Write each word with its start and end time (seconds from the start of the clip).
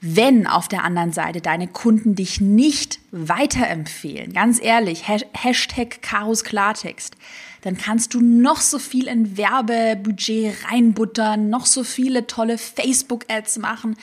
wenn 0.00 0.46
auf 0.46 0.68
der 0.68 0.84
anderen 0.84 1.12
Seite 1.12 1.40
deine 1.40 1.66
Kunden 1.66 2.14
dich 2.14 2.40
nicht 2.40 3.00
weiterempfehlen, 3.10 4.32
ganz 4.32 4.62
ehrlich, 4.62 5.04
Hashtag 5.08 6.02
Karos 6.02 6.44
Klartext, 6.44 7.16
dann 7.62 7.76
kannst 7.76 8.14
du 8.14 8.20
noch 8.20 8.60
so 8.60 8.78
viel 8.78 9.08
in 9.08 9.36
Werbebudget 9.36 10.54
reinbuttern, 10.70 11.50
noch 11.50 11.66
so 11.66 11.82
viele 11.82 12.28
tolle 12.28 12.58
Facebook-Ads 12.58 13.58
machen, 13.58 13.96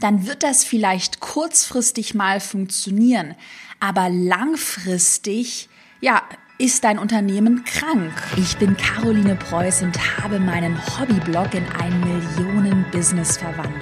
dann 0.00 0.26
wird 0.26 0.42
das 0.42 0.64
vielleicht 0.64 1.20
kurzfristig 1.20 2.14
mal 2.14 2.40
funktionieren, 2.40 3.34
aber 3.80 4.08
langfristig, 4.08 5.68
ja, 6.00 6.22
ist 6.58 6.84
dein 6.84 6.98
Unternehmen 6.98 7.64
krank? 7.64 8.12
Ich 8.36 8.56
bin 8.56 8.76
Caroline 8.76 9.34
Preuß 9.34 9.82
und 9.82 10.22
habe 10.22 10.38
meinen 10.38 10.78
Hobbyblog 10.98 11.54
in 11.54 11.66
ein 11.80 12.00
Millionen-Business 12.00 13.36
verwandelt. 13.38 13.81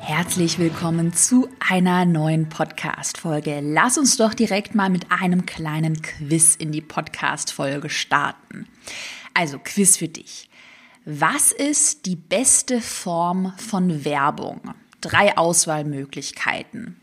Herzlich 0.00 0.58
willkommen 0.58 1.12
zu 1.12 1.48
einer 1.58 2.04
neuen 2.04 2.48
Podcast-Folge. 2.48 3.60
Lass 3.62 3.98
uns 3.98 4.16
doch 4.16 4.32
direkt 4.32 4.74
mal 4.74 4.88
mit 4.90 5.10
einem 5.10 5.44
kleinen 5.44 6.00
Quiz 6.00 6.54
in 6.54 6.72
die 6.72 6.80
Podcast-Folge 6.80 7.90
starten. 7.90 8.66
Also, 9.34 9.58
Quiz 9.58 9.96
für 9.96 10.08
dich. 10.08 10.48
Was 11.04 11.52
ist 11.52 12.06
die 12.06 12.16
beste 12.16 12.80
Form 12.80 13.52
von 13.56 14.04
Werbung? 14.04 14.60
Drei 15.00 15.36
Auswahlmöglichkeiten. 15.36 16.96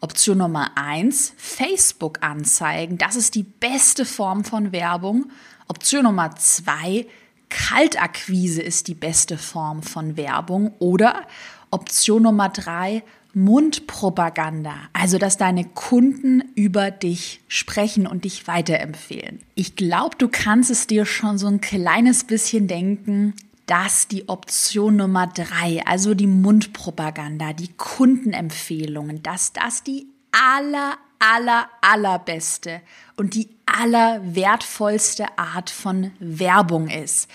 Option 0.00 0.38
Nummer 0.38 0.70
eins: 0.76 1.34
Facebook-Anzeigen. 1.36 2.98
Das 2.98 3.16
ist 3.16 3.34
die 3.34 3.44
beste 3.44 4.04
Form 4.04 4.44
von 4.44 4.72
Werbung. 4.72 5.30
Option 5.68 6.04
Nummer 6.04 6.36
zwei: 6.36 7.06
Kaltakquise 7.48 8.62
ist 8.62 8.88
die 8.88 8.94
beste 8.94 9.38
Form 9.38 9.82
von 9.82 10.16
Werbung. 10.16 10.74
Oder 10.78 11.26
Option 11.70 12.22
Nummer 12.22 12.48
drei, 12.48 13.02
Mundpropaganda, 13.34 14.74
also 14.94 15.18
dass 15.18 15.36
deine 15.36 15.64
Kunden 15.64 16.42
über 16.54 16.90
dich 16.90 17.42
sprechen 17.48 18.06
und 18.06 18.24
dich 18.24 18.48
weiterempfehlen. 18.48 19.40
Ich 19.54 19.76
glaube, 19.76 20.16
du 20.16 20.28
kannst 20.28 20.70
es 20.70 20.86
dir 20.86 21.04
schon 21.04 21.36
so 21.36 21.46
ein 21.46 21.60
kleines 21.60 22.24
bisschen 22.24 22.66
denken, 22.66 23.34
dass 23.66 24.08
die 24.08 24.28
Option 24.28 24.96
Nummer 24.96 25.26
drei, 25.26 25.82
also 25.84 26.14
die 26.14 26.26
Mundpropaganda, 26.26 27.52
die 27.52 27.72
Kundenempfehlungen, 27.76 29.22
dass 29.22 29.52
das 29.52 29.82
die 29.82 30.06
aller, 30.32 30.96
aller, 31.18 31.68
allerbeste 31.82 32.80
und 33.16 33.34
die 33.34 33.50
allerwertvollste 33.66 35.38
Art 35.38 35.70
von 35.70 36.12
Werbung 36.20 36.88
ist. 36.88 37.28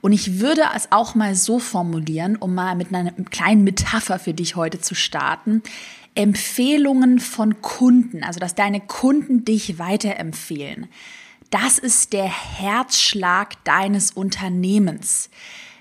Und 0.00 0.12
ich 0.12 0.40
würde 0.40 0.62
es 0.74 0.92
auch 0.92 1.14
mal 1.14 1.34
so 1.34 1.58
formulieren, 1.58 2.36
um 2.36 2.54
mal 2.54 2.74
mit 2.74 2.94
einer 2.94 3.12
kleinen 3.30 3.64
Metapher 3.64 4.18
für 4.18 4.34
dich 4.34 4.56
heute 4.56 4.80
zu 4.80 4.94
starten. 4.94 5.62
Empfehlungen 6.14 7.20
von 7.20 7.60
Kunden, 7.60 8.24
also 8.24 8.40
dass 8.40 8.54
deine 8.54 8.80
Kunden 8.80 9.44
dich 9.44 9.78
weiterempfehlen. 9.78 10.88
Das 11.50 11.78
ist 11.78 12.12
der 12.12 12.24
Herzschlag 12.24 13.62
deines 13.64 14.10
Unternehmens. 14.10 15.30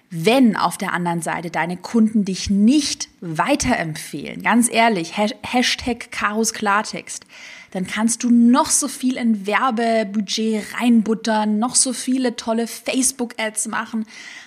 Wenn 0.10 0.56
auf 0.56 0.78
der 0.78 0.94
anderen 0.94 1.22
Seite 1.22 1.50
deine 1.50 1.78
Kunden 1.78 2.26
dich 2.26 2.50
nicht 2.50 3.10
weiterempfehlen, 3.22 4.44
ganz 4.44 4.72
ehrlich, 4.72 5.14
Hashtag 5.18 6.12
Karos 6.12 6.54
Klartext, 6.54 7.26
dann 7.72 7.88
kannst 7.88 8.24
du 8.24 8.30
noch 8.30 8.70
so 8.70 8.88
viel 8.88 9.18
in 9.18 9.46
Werbebudget 9.46 10.64
reinbuttern, 10.80 11.60
noch 11.60 11.76
so 11.76 11.92
viele 11.92 12.36
tolle 12.38 12.68
Facebook-Ads 12.68 13.68
machen, 13.68 14.06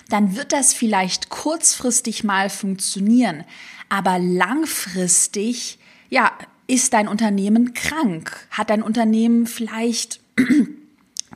dann 0.09 0.35
wird 0.35 0.51
das 0.51 0.73
vielleicht 0.73 1.29
kurzfristig 1.29 2.23
mal 2.23 2.49
funktionieren, 2.49 3.43
aber 3.89 4.17
langfristig, 4.17 5.77
ja, 6.09 6.31
ist 6.65 6.93
dein 6.93 7.07
Unternehmen 7.07 7.73
krank? 7.73 8.47
Hat 8.51 8.69
dein 8.69 8.83
Unternehmen 8.83 9.47
vielleicht 9.47 10.21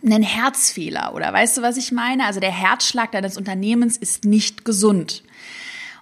einen 0.04 0.24
Herzfehler 0.24 1.14
oder 1.16 1.32
weißt 1.32 1.58
du, 1.58 1.62
was 1.62 1.78
ich 1.78 1.92
meine? 1.92 2.26
Also 2.26 2.40
der 2.40 2.52
Herzschlag 2.52 3.12
deines 3.12 3.38
Unternehmens 3.38 3.98
ist 3.98 4.26
nicht 4.26 4.66
gesund. 4.66 5.24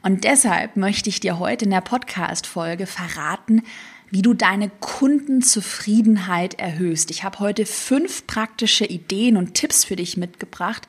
Und 0.03 0.23
deshalb 0.23 0.78
möchte 0.78 1.09
ich 1.09 1.19
dir 1.19 1.38
heute 1.38 1.66
in 1.66 1.72
der 1.72 1.81
Podcast-Folge 1.81 2.88
verraten, 2.88 3.61
wie 4.09 4.22
du 4.22 4.34
deine 4.34 4.69
Kundenzufriedenheit 4.69 6.59
erhöhst. 6.59 7.11
Ich 7.11 7.23
habe 7.23 7.40
heute 7.40 7.66
fünf 7.66 8.28
praktische 8.28 8.85
Ideen 8.85 9.38
und 9.38 9.53
Tipps 9.53 9.85
für 9.85 9.95
dich 9.95 10.17
mitgebracht, 10.17 10.88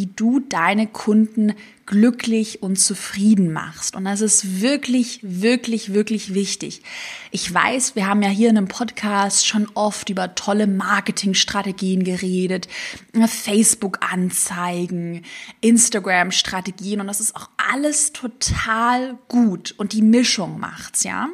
wie 0.00 0.06
du 0.06 0.40
deine 0.40 0.86
Kunden 0.86 1.52
glücklich 1.84 2.62
und 2.62 2.76
zufrieden 2.76 3.52
machst. 3.52 3.96
Und 3.96 4.06
das 4.06 4.22
ist 4.22 4.62
wirklich, 4.62 5.20
wirklich, 5.22 5.92
wirklich 5.92 6.32
wichtig. 6.32 6.80
Ich 7.32 7.52
weiß, 7.52 7.96
wir 7.96 8.06
haben 8.06 8.22
ja 8.22 8.30
hier 8.30 8.48
in 8.48 8.56
einem 8.56 8.68
Podcast 8.68 9.46
schon 9.46 9.68
oft 9.74 10.08
über 10.08 10.34
tolle 10.34 10.66
Marketingstrategien 10.66 12.02
geredet, 12.02 12.66
Facebook-Anzeigen, 13.12 15.22
Instagram-Strategien 15.60 17.02
und 17.02 17.06
das 17.06 17.20
ist 17.20 17.36
auch 17.36 17.50
alles 17.58 18.14
total 18.14 19.18
gut 19.28 19.74
und 19.76 19.92
die 19.92 20.00
Mischung 20.00 20.58
macht's, 20.58 21.04
ja. 21.04 21.28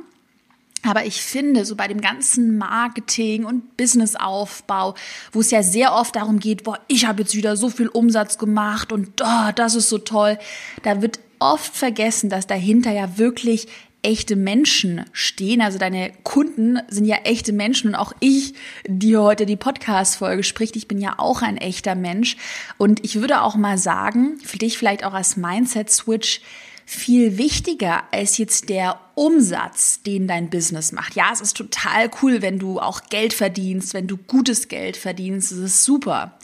Aber 0.86 1.04
ich 1.04 1.22
finde, 1.22 1.64
so 1.64 1.76
bei 1.76 1.88
dem 1.88 2.00
ganzen 2.00 2.58
Marketing 2.58 3.44
und 3.44 3.76
Businessaufbau, 3.76 4.94
wo 5.32 5.40
es 5.40 5.50
ja 5.50 5.62
sehr 5.62 5.94
oft 5.94 6.16
darum 6.16 6.38
geht, 6.38 6.64
boah, 6.64 6.78
ich 6.88 7.06
habe 7.06 7.22
jetzt 7.22 7.34
wieder 7.34 7.56
so 7.56 7.68
viel 7.68 7.88
Umsatz 7.88 8.38
gemacht 8.38 8.92
und 8.92 9.20
oh, 9.22 9.50
das 9.54 9.74
ist 9.74 9.88
so 9.88 9.98
toll, 9.98 10.38
da 10.82 11.02
wird 11.02 11.20
oft 11.38 11.76
vergessen, 11.76 12.30
dass 12.30 12.46
dahinter 12.46 12.92
ja 12.92 13.18
wirklich 13.18 13.68
echte 14.06 14.36
Menschen 14.36 15.04
stehen. 15.12 15.60
Also 15.60 15.78
deine 15.78 16.12
Kunden 16.22 16.78
sind 16.88 17.06
ja 17.06 17.16
echte 17.24 17.52
Menschen 17.52 17.88
und 17.88 17.94
auch 17.96 18.12
ich, 18.20 18.54
die 18.86 19.16
heute 19.16 19.46
die 19.46 19.56
Podcast-Folge 19.56 20.44
spricht, 20.44 20.76
ich 20.76 20.86
bin 20.86 21.00
ja 21.00 21.14
auch 21.18 21.42
ein 21.42 21.56
echter 21.56 21.96
Mensch. 21.96 22.36
Und 22.78 23.04
ich 23.04 23.20
würde 23.20 23.42
auch 23.42 23.56
mal 23.56 23.78
sagen, 23.78 24.38
für 24.44 24.58
dich 24.58 24.78
vielleicht 24.78 25.04
auch 25.04 25.12
als 25.12 25.36
Mindset-Switch, 25.36 26.40
viel 26.86 27.36
wichtiger 27.36 28.04
als 28.12 28.38
jetzt 28.38 28.68
der 28.68 29.00
Umsatz, 29.16 30.02
den 30.02 30.28
dein 30.28 30.48
Business 30.48 30.92
macht. 30.92 31.16
Ja, 31.16 31.30
es 31.32 31.40
ist 31.40 31.56
total 31.56 32.08
cool, 32.22 32.42
wenn 32.42 32.60
du 32.60 32.78
auch 32.78 33.02
Geld 33.10 33.34
verdienst, 33.34 33.92
wenn 33.92 34.06
du 34.06 34.16
gutes 34.16 34.68
Geld 34.68 34.96
verdienst, 34.96 35.50
das 35.50 35.58
ist 35.58 35.84
super. 35.84 36.38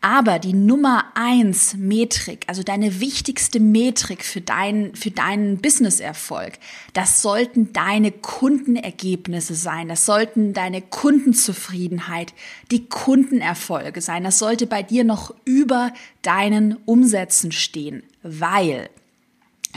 Aber 0.00 0.38
die 0.38 0.52
Nummer 0.52 1.04
eins 1.14 1.74
Metrik, 1.76 2.44
also 2.48 2.62
deine 2.62 3.00
wichtigste 3.00 3.60
Metrik 3.60 4.24
für 4.24 4.40
deinen, 4.40 4.94
für 4.94 5.10
deinen 5.10 5.58
Businesserfolg, 5.58 6.54
das 6.92 7.22
sollten 7.22 7.72
deine 7.72 8.12
Kundenergebnisse 8.12 9.54
sein. 9.54 9.88
Das 9.88 10.04
sollten 10.04 10.52
deine 10.52 10.82
Kundenzufriedenheit, 10.82 12.34
die 12.70 12.88
Kundenerfolge 12.88 14.00
sein. 14.00 14.24
Das 14.24 14.38
sollte 14.38 14.66
bei 14.66 14.82
dir 14.82 15.04
noch 15.04 15.34
über 15.44 15.92
deinen 16.22 16.76
Umsätzen 16.84 17.50
stehen, 17.52 18.02
weil 18.22 18.90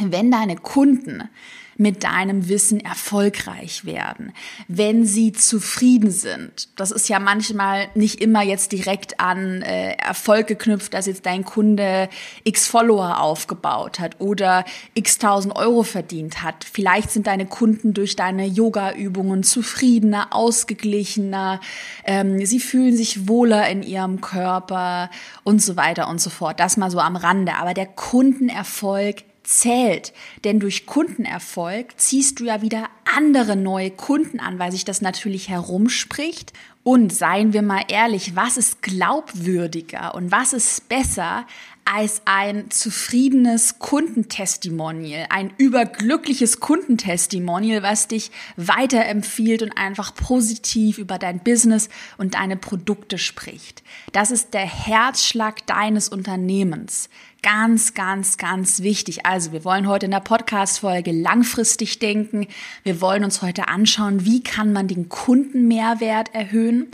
wenn 0.06 0.32
deine 0.32 0.56
Kunden 0.56 1.30
mit 1.80 2.04
deinem 2.04 2.50
Wissen 2.50 2.82
erfolgreich 2.82 3.86
werden, 3.86 4.34
wenn 4.68 5.06
sie 5.06 5.32
zufrieden 5.32 6.12
sind. 6.12 6.68
Das 6.76 6.92
ist 6.92 7.08
ja 7.08 7.20
manchmal 7.20 7.88
nicht 7.96 8.22
immer 8.22 8.44
jetzt 8.44 8.74
direkt 8.74 9.22
an 9.22 9.62
äh, 9.62 9.94
Erfolg 9.94 10.48
geknüpft, 10.48 10.94
dass 10.94 11.06
jetzt 11.06 11.26
dein 11.26 11.46
Kunde 11.46 12.10
x 12.44 12.68
Follower 12.68 13.22
aufgebaut 13.22 14.02
hat 14.02 14.20
oder 14.20 14.66
x 14.94 15.20
tausend 15.20 15.56
Euro 15.56 15.84
verdient 15.84 16.44
hat. 16.44 16.66
Vielleicht 16.66 17.12
sind 17.12 17.28
deine 17.28 17.46
Kunden 17.46 17.94
durch 17.94 18.18
deine 18.18 18.46
Yoga-Übungen 18.46 19.44
zufriedener, 19.44 20.28
ausgeglichener, 20.32 21.62
ähm, 22.04 22.46
sie 22.46 22.60
fühlen 22.60 22.98
sich 22.98 23.30
wohler 23.30 23.70
in 23.70 23.84
ihrem 23.84 24.20
Körper 24.20 25.10
und 25.46 25.62
so 25.62 25.78
weiter 25.78 26.10
und 26.10 26.20
so 26.20 26.30
fort. 26.30 26.60
Das 26.60 26.76
mal 26.76 26.92
so 26.92 27.00
am 27.00 27.16
Rande. 27.16 27.56
Aber 27.56 27.74
der 27.74 27.86
Kundenerfolg 27.86 29.29
zählt. 29.50 30.14
Denn 30.44 30.60
durch 30.60 30.86
Kundenerfolg 30.86 32.00
ziehst 32.00 32.40
du 32.40 32.46
ja 32.46 32.62
wieder 32.62 32.90
andere 33.16 33.56
neue 33.56 33.92
Kunden 33.92 34.40
an, 34.40 34.60
weil 34.60 34.72
sich 34.72 34.86
das 34.86 35.02
natürlich 35.02 35.50
herumspricht. 35.50 36.54
Und 36.84 37.14
seien 37.14 37.52
wir 37.54 37.62
mal 37.62 37.84
ehrlich, 37.88 38.36
was 38.36 38.58
ist 38.58 38.82
glaubwürdiger 38.82 40.16
und 40.16 40.32
was 40.32 40.54
ist 40.54 40.88
besser 40.88 41.46
als 41.92 42.22
ein 42.26 42.70
zufriedenes 42.70 43.80
Kundentestimonial, 43.80 45.26
ein 45.30 45.52
überglückliches 45.58 46.60
Kundentestimonial, 46.60 47.82
was 47.82 48.08
dich 48.08 48.30
weiterempfiehlt 48.58 49.64
und 49.64 49.76
einfach 49.76 50.14
positiv 50.14 51.00
über 51.00 51.18
dein 51.18 51.40
Business 51.40 51.90
und 52.18 52.36
deine 52.36 52.58
Produkte 52.58 53.18
spricht. 53.18 53.82
Das 54.12 54.30
ist 54.30 54.54
der 54.54 54.68
Herzschlag 54.68 55.66
deines 55.66 56.10
Unternehmens. 56.10 57.10
Ganz, 57.42 57.94
ganz, 57.94 58.38
ganz 58.38 58.82
wichtig. 58.82 59.26
Also, 59.26 59.54
wir 59.54 59.64
wollen 59.64 59.88
heute 59.88 60.06
in 60.06 60.12
der 60.12 60.20
Podcast-Folge 60.20 61.14
langfristig 61.14 61.98
denken. 61.98 62.48
Wir 62.84 63.02
wollen 63.02 63.24
uns 63.24 63.42
heute 63.42 63.70
anschauen, 63.70 64.26
wie 64.26 64.44
kann 64.44 64.74
man 64.74 64.90
den 64.90 65.08
Kundenmehrwert 65.08 66.36
erhöhen. 66.36 66.92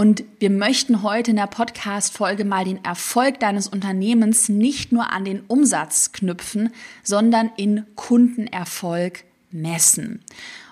Und 0.00 0.24
wir 0.38 0.48
möchten 0.48 1.02
heute 1.02 1.32
in 1.32 1.36
der 1.36 1.46
Podcast-Folge 1.46 2.46
mal 2.46 2.64
den 2.64 2.82
Erfolg 2.82 3.38
deines 3.38 3.68
Unternehmens 3.68 4.48
nicht 4.48 4.92
nur 4.92 5.12
an 5.12 5.26
den 5.26 5.42
Umsatz 5.46 6.12
knüpfen, 6.12 6.72
sondern 7.02 7.52
in 7.58 7.84
Kundenerfolg 7.96 9.24
messen. 9.50 10.24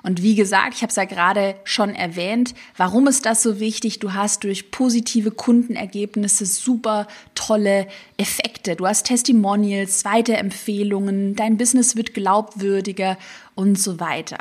Und 0.03 0.23
wie 0.23 0.35
gesagt, 0.35 0.77
ich 0.77 0.81
habe 0.81 0.89
es 0.89 0.97
ja 0.97 1.05
gerade 1.05 1.57
schon 1.65 1.95
erwähnt, 1.95 2.55
warum 2.79 3.07
ist 3.07 3.27
das 3.27 3.43
so 3.43 3.61
wichtig? 3.61 3.99
Du 3.99 4.15
hast 4.15 4.45
durch 4.45 4.71
positive 4.71 5.31
Kundenergebnisse 5.31 6.47
super 6.47 7.07
tolle 7.35 7.87
Effekte. 8.17 8.77
Du 8.77 8.87
hast 8.87 9.05
Testimonials, 9.05 9.99
zweite 9.99 10.39
Empfehlungen, 10.39 11.37
dein 11.37 11.59
Business 11.59 11.97
wird 11.97 12.15
glaubwürdiger 12.15 13.19
und 13.55 13.79
so 13.79 14.01
weiter. 14.01 14.39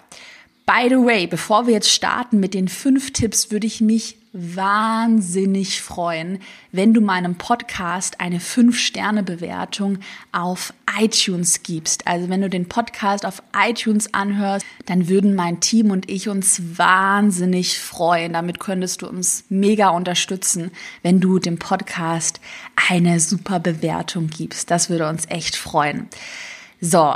By 0.65 0.87
the 0.89 0.95
way, 0.95 1.27
bevor 1.27 1.67
wir 1.67 1.73
jetzt 1.73 1.91
starten 1.91 2.39
mit 2.39 2.53
den 2.53 2.69
fünf 2.69 3.11
Tipps, 3.11 3.51
würde 3.51 3.67
ich 3.67 3.81
mich 3.81 4.17
wahnsinnig 4.37 5.81
freuen, 5.81 6.39
wenn 6.71 6.93
du 6.93 7.01
meinem 7.01 7.35
Podcast 7.35 8.19
eine 8.19 8.37
5-Sterne-Bewertung 8.37 9.99
auf 10.31 10.73
iTunes 10.99 11.63
gibst. 11.63 12.05
Also 12.05 12.29
wenn 12.29 12.41
du 12.41 12.49
den 12.49 12.69
Podcast 12.69 13.25
auf 13.25 13.41
iTunes 13.57 14.13
anhörst, 14.13 14.65
dann 14.85 15.09
würden 15.09 15.33
mein 15.33 15.59
Team 15.59 15.91
und 15.91 16.09
ich 16.09 16.29
uns 16.29 16.77
wahnsinnig 16.77 17.79
freuen. 17.79 18.33
Damit 18.33 18.59
könntest 18.59 19.01
du 19.01 19.07
uns 19.07 19.43
mega 19.49 19.89
unterstützen, 19.89 20.71
wenn 21.01 21.19
du 21.19 21.39
dem 21.39 21.57
Podcast 21.57 22.39
eine 22.89 23.19
super 23.19 23.59
Bewertung 23.59 24.27
gibst. 24.27 24.69
Das 24.69 24.89
würde 24.89 25.09
uns 25.09 25.25
echt 25.27 25.55
freuen. 25.55 26.07
So, 26.79 27.15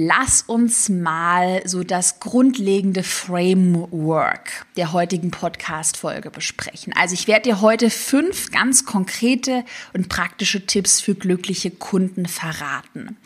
Lass 0.00 0.42
uns 0.42 0.88
mal 0.88 1.60
so 1.64 1.82
das 1.82 2.20
grundlegende 2.20 3.02
Framework 3.02 4.64
der 4.76 4.92
heutigen 4.92 5.32
Podcast-Folge 5.32 6.30
besprechen. 6.30 6.92
Also 6.94 7.14
ich 7.14 7.26
werde 7.26 7.48
dir 7.48 7.60
heute 7.62 7.90
fünf 7.90 8.52
ganz 8.52 8.84
konkrete 8.84 9.64
und 9.94 10.08
praktische 10.08 10.64
Tipps 10.66 11.00
für 11.00 11.16
glückliche 11.16 11.72
Kunden 11.72 12.26
verraten. 12.26 13.16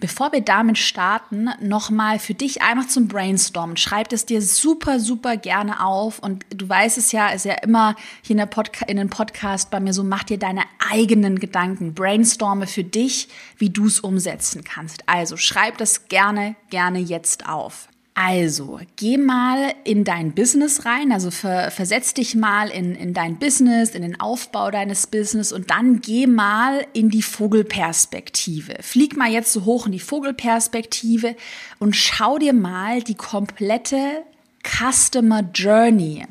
Bevor 0.00 0.32
wir 0.32 0.40
damit 0.40 0.78
starten, 0.78 1.48
nochmal 1.60 2.18
für 2.18 2.34
dich 2.34 2.62
einfach 2.62 2.88
zum 2.88 3.08
Brainstormen. 3.08 3.76
Schreib 3.76 4.12
es 4.12 4.26
dir 4.26 4.42
super, 4.42 5.00
super 5.00 5.36
gerne 5.36 5.84
auf. 5.84 6.18
Und 6.18 6.44
du 6.50 6.68
weißt 6.68 6.98
es 6.98 7.12
ja, 7.12 7.28
ist 7.28 7.44
ja 7.44 7.54
immer 7.54 7.96
hier 8.22 8.38
in, 8.38 8.48
Podca 8.48 8.86
in 8.86 8.96
den 8.96 9.10
Podcast 9.10 9.70
bei 9.70 9.80
mir 9.80 9.92
so, 9.92 10.04
mach 10.04 10.24
dir 10.24 10.38
deine 10.38 10.62
eigenen 10.90 11.38
Gedanken. 11.38 11.94
Brainstorme 11.94 12.66
für 12.66 12.84
dich, 12.84 13.28
wie 13.58 13.70
du 13.70 13.86
es 13.86 14.00
umsetzen 14.00 14.64
kannst. 14.64 15.08
Also 15.08 15.36
schreib 15.36 15.78
das 15.78 16.08
gerne, 16.08 16.56
gerne 16.70 16.98
jetzt 16.98 17.48
auf. 17.48 17.88
Also, 18.16 18.78
geh 18.94 19.18
mal 19.18 19.74
in 19.82 20.04
dein 20.04 20.34
Business 20.34 20.84
rein, 20.84 21.10
also 21.10 21.32
ver, 21.32 21.72
versetz 21.72 22.14
dich 22.14 22.36
mal 22.36 22.68
in, 22.68 22.94
in 22.94 23.12
dein 23.12 23.40
Business, 23.40 23.90
in 23.90 24.02
den 24.02 24.20
Aufbau 24.20 24.70
deines 24.70 25.08
Business 25.08 25.50
und 25.50 25.70
dann 25.70 26.00
geh 26.00 26.28
mal 26.28 26.86
in 26.92 27.10
die 27.10 27.22
Vogelperspektive. 27.22 28.76
Flieg 28.82 29.16
mal 29.16 29.32
jetzt 29.32 29.52
so 29.52 29.64
hoch 29.64 29.86
in 29.86 29.92
die 29.92 29.98
Vogelperspektive 29.98 31.34
und 31.80 31.96
schau 31.96 32.38
dir 32.38 32.52
mal 32.52 33.02
die 33.02 33.16
komplette 33.16 34.22
Customer 34.62 35.42
Journey 35.52 36.24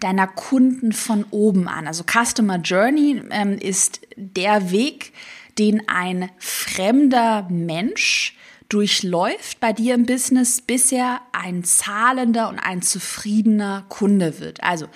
deiner 0.00 0.26
Kunden 0.26 0.92
von 0.92 1.26
oben 1.30 1.68
an. 1.68 1.86
Also 1.86 2.04
Customer 2.04 2.56
Journey 2.56 3.20
ähm, 3.30 3.58
ist 3.58 4.00
der 4.16 4.70
Weg, 4.70 5.12
den 5.58 5.86
ein 5.88 6.30
fremder 6.38 7.46
Mensch 7.50 8.34
durchläuft 8.72 9.60
bei 9.60 9.72
dir 9.72 9.94
im 9.94 10.06
Business, 10.06 10.60
bis 10.60 10.92
er 10.92 11.20
ein 11.32 11.62
zahlender 11.64 12.48
und 12.48 12.58
ein 12.58 12.80
zufriedener 12.80 13.84
Kunde 13.88 14.40
wird. 14.40 14.62
Also 14.62 14.86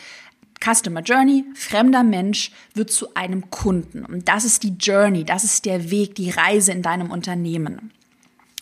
Customer 0.64 1.00
Journey, 1.02 1.44
fremder 1.54 2.02
Mensch 2.02 2.50
wird 2.74 2.90
zu 2.90 3.14
einem 3.14 3.50
Kunden. 3.50 4.04
Und 4.04 4.28
das 4.28 4.44
ist 4.44 4.62
die 4.62 4.76
Journey, 4.78 5.24
das 5.24 5.44
ist 5.44 5.66
der 5.66 5.90
Weg, 5.90 6.14
die 6.14 6.30
Reise 6.30 6.72
in 6.72 6.82
deinem 6.82 7.10
Unternehmen. 7.10 7.92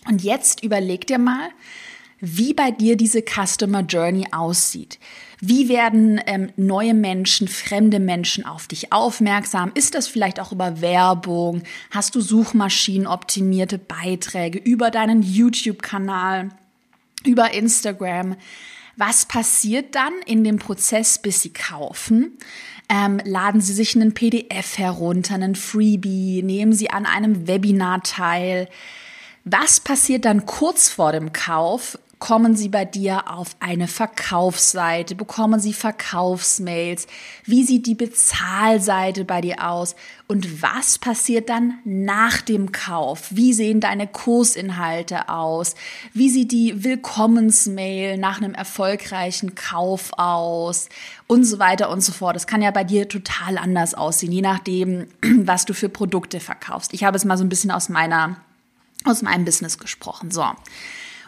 Und 0.06 0.22
jetzt 0.22 0.62
überleg 0.62 1.06
dir 1.06 1.19
mal, 1.19 1.49
wie 2.20 2.52
bei 2.52 2.70
dir 2.70 2.96
diese 2.96 3.22
Customer 3.22 3.81
Journey 3.81 4.26
aussieht. 4.32 4.99
Wie 5.46 5.69
werden 5.69 6.20
ähm, 6.26 6.50
neue 6.56 6.94
Menschen, 6.94 7.49
fremde 7.49 8.00
Menschen 8.00 8.46
auf 8.46 8.67
dich 8.67 8.93
aufmerksam? 8.93 9.73
Ist 9.75 9.94
das 9.94 10.08
vielleicht 10.08 10.41
auch 10.41 10.52
über 10.52 10.81
Werbung? 10.81 11.62
Hast 11.91 12.14
du 12.14 12.23
suchmaschinenoptimierte 12.23 13.76
Beiträge 13.76 14.58
über 14.58 14.91
deinen 14.91 15.23
YouTube-Kanal, 15.23 16.49
über 17.26 17.52
Instagram? 17.52 18.37
Was 18.96 19.26
passiert 19.26 19.94
dann 19.94 20.14
in 20.25 20.44
dem 20.44 20.58
Prozess, 20.58 21.19
bis 21.19 21.43
sie 21.43 21.52
kaufen? 21.52 22.38
Ähm, 22.88 23.20
laden 23.25 23.61
Sie 23.61 23.75
sich 23.75 23.97
einen 23.97 24.14
PDF 24.14 24.79
herunter, 24.79 25.35
einen 25.35 25.56
Freebie, 25.56 26.43
nehmen 26.43 26.73
Sie 26.73 26.88
an 26.88 27.05
einem 27.05 27.47
Webinar 27.47 28.02
teil. 28.02 28.69
Was 29.44 29.81
passiert 29.81 30.25
dann 30.25 30.47
kurz 30.47 30.88
vor 30.88 31.12
dem 31.12 31.32
Kauf? 31.32 31.99
Kommen 32.19 32.56
sie 32.56 32.69
bei 32.69 32.84
dir 32.84 33.31
auf 33.31 33.56
eine 33.61 33.88
Verkaufsseite, 33.88 35.14
bekommen 35.14 35.61
sie 35.61 35.72
Verkaufsmails, 35.72 37.06
wie 37.44 37.64
sieht 37.64 37.87
die 37.87 37.94
Bezahlseite 37.94 39.25
bei 39.25 39.40
dir 39.40 39.69
aus 39.69 39.94
und 40.26 40.62
was 40.62 40.99
passiert 40.99 41.50
dann 41.50 41.78
nach 41.84 42.40
dem 42.40 42.72
Kauf? 42.72 43.28
Wie 43.31 43.52
sehen 43.52 43.81
deine 43.81 44.06
Kursinhalte 44.06 45.28
aus? 45.28 45.75
Wie 46.14 46.31
sieht 46.31 46.50
die 46.52 46.82
Willkommensmail 46.82 48.16
nach 48.16 48.38
einem 48.38 48.55
erfolgreichen 48.55 49.55
Kauf 49.55 50.12
aus? 50.16 50.88
Und 51.26 51.44
so 51.44 51.58
weiter 51.58 51.90
und 51.90 52.00
so 52.00 52.12
fort. 52.12 52.37
Das 52.37 52.46
kann 52.46 52.62
ja 52.62 52.70
bei 52.70 52.84
dir 52.84 53.08
total 53.08 53.58
anders 53.58 53.94
aussehen, 53.94 54.32
je 54.32 54.40
nachdem, 54.40 55.06
was 55.22 55.66
du 55.66 55.75
für 55.75 55.88
Produkte 55.88 56.40
verkaufst. 56.40 56.94
Ich 56.94 57.05
habe 57.05 57.16
es 57.16 57.25
mal 57.25 57.37
so 57.37 57.44
ein 57.44 57.49
bisschen 57.50 57.70
aus 57.70 57.88
meiner, 57.88 58.37
aus 59.05 59.20
meinem 59.20 59.44
Business 59.44 59.78
gesprochen. 59.78 60.31
So. 60.31 60.44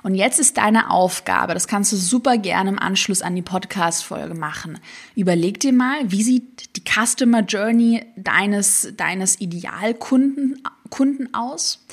Und 0.07 0.15
jetzt 0.15 0.39
ist 0.39 0.57
deine 0.57 0.93
Aufgabe, 0.93 1.53
das 1.53 1.67
kannst 1.67 1.91
du 1.91 1.97
super 1.97 2.39
gerne 2.39 2.71
im 2.71 2.79
Anschluss 2.79 3.23
an 3.23 3.35
die 3.35 3.43
Podcast-Folge 3.43 4.37
machen. 4.37 4.79
Überleg 5.17 5.59
dir 5.59 5.73
mal, 5.73 5.99
wie 6.13 6.23
sieht 6.23 6.77
die 6.77 6.85
Customer 6.89 7.41
Journey 7.41 8.05
deines, 8.15 8.93
deines 8.97 9.41
Idealkunden 9.41 10.63
Kunden 10.91 11.35
aus? 11.35 11.85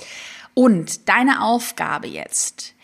Und 0.54 1.10
deine 1.10 1.42
Aufgabe 1.42 2.06
jetzt, 2.06 2.76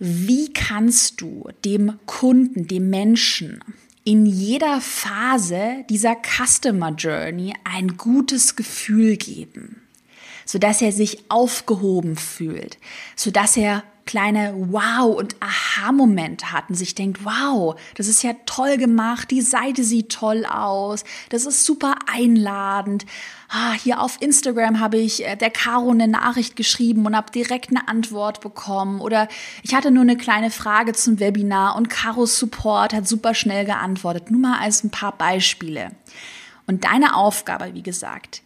wie 0.00 0.52
kannst 0.52 1.20
du 1.20 1.48
dem 1.64 2.00
Kunden, 2.06 2.66
dem 2.66 2.90
Menschen 2.90 3.62
in 4.02 4.26
jeder 4.26 4.80
Phase 4.80 5.84
dieser 5.88 6.16
Customer 6.16 6.90
Journey 6.90 7.54
ein 7.62 7.96
gutes 7.96 8.56
Gefühl 8.56 9.16
geben, 9.16 9.82
sodass 10.44 10.82
er 10.82 10.90
sich 10.90 11.30
aufgehoben 11.30 12.16
fühlt, 12.16 12.78
sodass 13.14 13.56
er 13.56 13.84
kleine 14.06 14.54
Wow- 14.56 15.16
und 15.16 15.36
Aha-Momente 15.40 16.52
hatten, 16.52 16.74
sich 16.74 16.94
denkt, 16.94 17.24
wow, 17.24 17.78
das 17.96 18.06
ist 18.06 18.22
ja 18.22 18.32
toll 18.46 18.78
gemacht, 18.78 19.30
die 19.30 19.42
Seite 19.42 19.84
sieht 19.84 20.10
toll 20.10 20.46
aus, 20.46 21.04
das 21.28 21.44
ist 21.44 21.64
super 21.64 21.96
einladend. 22.06 23.04
Ah, 23.48 23.72
hier 23.72 24.00
auf 24.00 24.16
Instagram 24.20 24.80
habe 24.80 24.96
ich 24.96 25.24
äh, 25.24 25.36
der 25.36 25.50
Caro 25.50 25.90
eine 25.90 26.08
Nachricht 26.08 26.56
geschrieben 26.56 27.06
und 27.06 27.16
habe 27.16 27.30
direkt 27.30 27.70
eine 27.70 27.86
Antwort 27.86 28.40
bekommen. 28.40 29.00
Oder 29.00 29.28
ich 29.62 29.74
hatte 29.74 29.92
nur 29.92 30.02
eine 30.02 30.16
kleine 30.16 30.50
Frage 30.50 30.94
zum 30.94 31.20
Webinar 31.20 31.76
und 31.76 31.88
Caros 31.88 32.38
Support 32.38 32.92
hat 32.92 33.06
super 33.06 33.34
schnell 33.34 33.64
geantwortet. 33.64 34.30
Nur 34.30 34.40
mal 34.40 34.58
als 34.58 34.82
ein 34.82 34.90
paar 34.90 35.12
Beispiele. 35.12 35.92
Und 36.66 36.84
deine 36.84 37.14
Aufgabe, 37.14 37.72
wie 37.74 37.82
gesagt, 37.82 38.42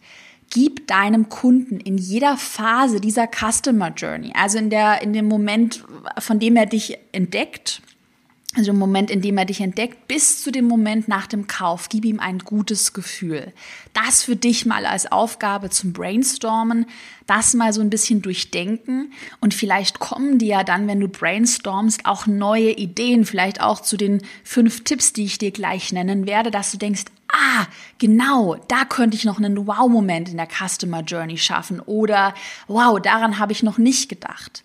gib 0.51 0.85
deinem 0.87 1.29
Kunden 1.29 1.79
in 1.79 1.97
jeder 1.97 2.37
Phase 2.37 3.01
dieser 3.01 3.27
Customer 3.27 3.89
Journey, 3.89 4.31
also 4.35 4.59
in 4.59 4.69
der, 4.69 5.01
in 5.01 5.13
dem 5.13 5.27
Moment, 5.27 5.83
von 6.19 6.39
dem 6.39 6.55
er 6.55 6.67
dich 6.67 6.97
entdeckt, 7.11 7.81
also 8.57 8.71
im 8.71 8.79
Moment, 8.79 9.09
in 9.09 9.21
dem 9.21 9.37
er 9.37 9.45
dich 9.45 9.61
entdeckt, 9.61 10.09
bis 10.09 10.43
zu 10.43 10.51
dem 10.51 10.65
Moment 10.65 11.07
nach 11.07 11.25
dem 11.25 11.47
Kauf, 11.47 11.87
gib 11.87 12.03
ihm 12.03 12.19
ein 12.19 12.39
gutes 12.39 12.91
Gefühl. 12.91 13.53
Das 13.93 14.23
für 14.23 14.35
dich 14.35 14.65
mal 14.65 14.85
als 14.85 15.09
Aufgabe 15.09 15.69
zum 15.69 15.93
Brainstormen, 15.93 16.85
das 17.27 17.53
mal 17.53 17.71
so 17.71 17.79
ein 17.79 17.89
bisschen 17.89 18.21
durchdenken 18.21 19.13
und 19.39 19.53
vielleicht 19.53 19.99
kommen 19.99 20.37
dir 20.37 20.47
ja 20.49 20.63
dann, 20.65 20.85
wenn 20.89 20.99
du 20.99 21.07
brainstormst, 21.07 22.05
auch 22.05 22.27
neue 22.27 22.71
Ideen, 22.71 23.23
vielleicht 23.23 23.61
auch 23.61 23.79
zu 23.79 23.95
den 23.95 24.21
fünf 24.43 24.83
Tipps, 24.83 25.13
die 25.13 25.23
ich 25.23 25.37
dir 25.37 25.51
gleich 25.51 25.93
nennen 25.93 26.25
werde, 26.25 26.51
dass 26.51 26.73
du 26.73 26.77
denkst, 26.77 27.05
ah, 27.51 27.67
genau, 27.97 28.55
da 28.67 28.85
könnte 28.85 29.17
ich 29.17 29.25
noch 29.25 29.37
einen 29.37 29.67
Wow-Moment 29.67 30.29
in 30.29 30.37
der 30.37 30.47
Customer 30.47 31.01
Journey 31.01 31.37
schaffen 31.37 31.79
oder 31.79 32.33
wow, 32.67 32.99
daran 32.99 33.39
habe 33.39 33.51
ich 33.51 33.63
noch 33.63 33.77
nicht 33.77 34.09
gedacht. 34.09 34.63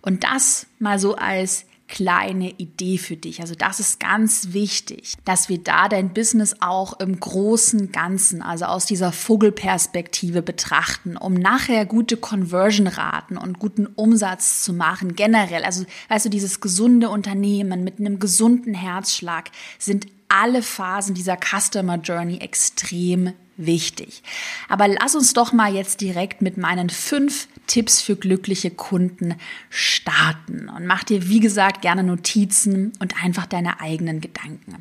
Und 0.00 0.24
das 0.24 0.66
mal 0.78 0.98
so 0.98 1.16
als 1.16 1.64
kleine 1.88 2.50
Idee 2.50 2.98
für 2.98 3.16
dich. 3.16 3.40
Also 3.40 3.54
das 3.54 3.80
ist 3.80 3.98
ganz 3.98 4.52
wichtig, 4.52 5.14
dass 5.24 5.48
wir 5.48 5.58
da 5.58 5.88
dein 5.88 6.12
Business 6.12 6.56
auch 6.60 7.00
im 7.00 7.18
großen 7.18 7.92
Ganzen, 7.92 8.42
also 8.42 8.66
aus 8.66 8.84
dieser 8.84 9.10
Vogelperspektive 9.10 10.42
betrachten, 10.42 11.16
um 11.16 11.32
nachher 11.32 11.86
gute 11.86 12.18
Conversion-Raten 12.18 13.38
und 13.38 13.58
guten 13.58 13.86
Umsatz 13.86 14.62
zu 14.62 14.74
machen. 14.74 15.16
Generell, 15.16 15.64
also 15.64 15.86
weißt 16.08 16.26
du, 16.26 16.30
dieses 16.30 16.60
gesunde 16.60 17.08
Unternehmen 17.08 17.82
mit 17.84 17.98
einem 17.98 18.18
gesunden 18.18 18.74
Herzschlag 18.74 19.50
sind 19.78 20.06
alle 20.28 20.62
Phasen 20.62 21.14
dieser 21.14 21.36
Customer 21.36 21.96
Journey 21.96 22.38
extrem 22.38 23.32
wichtig. 23.56 24.22
Aber 24.68 24.88
lass 24.88 25.14
uns 25.14 25.32
doch 25.32 25.52
mal 25.52 25.74
jetzt 25.74 26.00
direkt 26.00 26.42
mit 26.42 26.56
meinen 26.56 26.90
fünf 26.90 27.48
Tipps 27.66 28.00
für 28.00 28.16
glückliche 28.16 28.70
Kunden 28.70 29.34
starten 29.68 30.68
und 30.68 30.86
mach 30.86 31.04
dir, 31.04 31.28
wie 31.28 31.40
gesagt, 31.40 31.82
gerne 31.82 32.02
Notizen 32.02 32.92
und 33.00 33.22
einfach 33.22 33.46
deine 33.46 33.80
eigenen 33.80 34.20
Gedanken. 34.20 34.76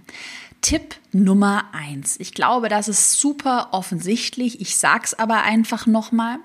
Tipp 0.62 0.96
Nummer 1.12 1.66
eins. 1.74 2.20
Ich 2.20 2.34
glaube, 2.34 2.70
das 2.70 2.88
ist 2.88 3.20
super 3.20 3.70
offensichtlich. 3.72 4.62
Ich 4.62 4.78
sag's 4.78 5.14
aber 5.14 5.44
einfach 5.44 5.86
nochmal. 5.86 6.38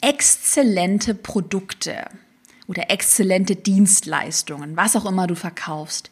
Exzellente 0.00 1.14
Produkte 1.14 2.04
oder 2.68 2.90
exzellente 2.90 3.56
Dienstleistungen, 3.56 4.76
was 4.76 4.94
auch 4.94 5.06
immer 5.06 5.26
du 5.26 5.34
verkaufst, 5.34 6.10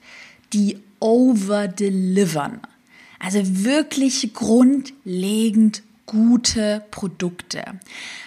die 0.53 0.83
overdelivern. 1.01 2.61
Also 3.19 3.41
wirklich 3.65 4.33
grundlegend 4.35 5.83
gute 6.07 6.85
Produkte. 6.91 7.65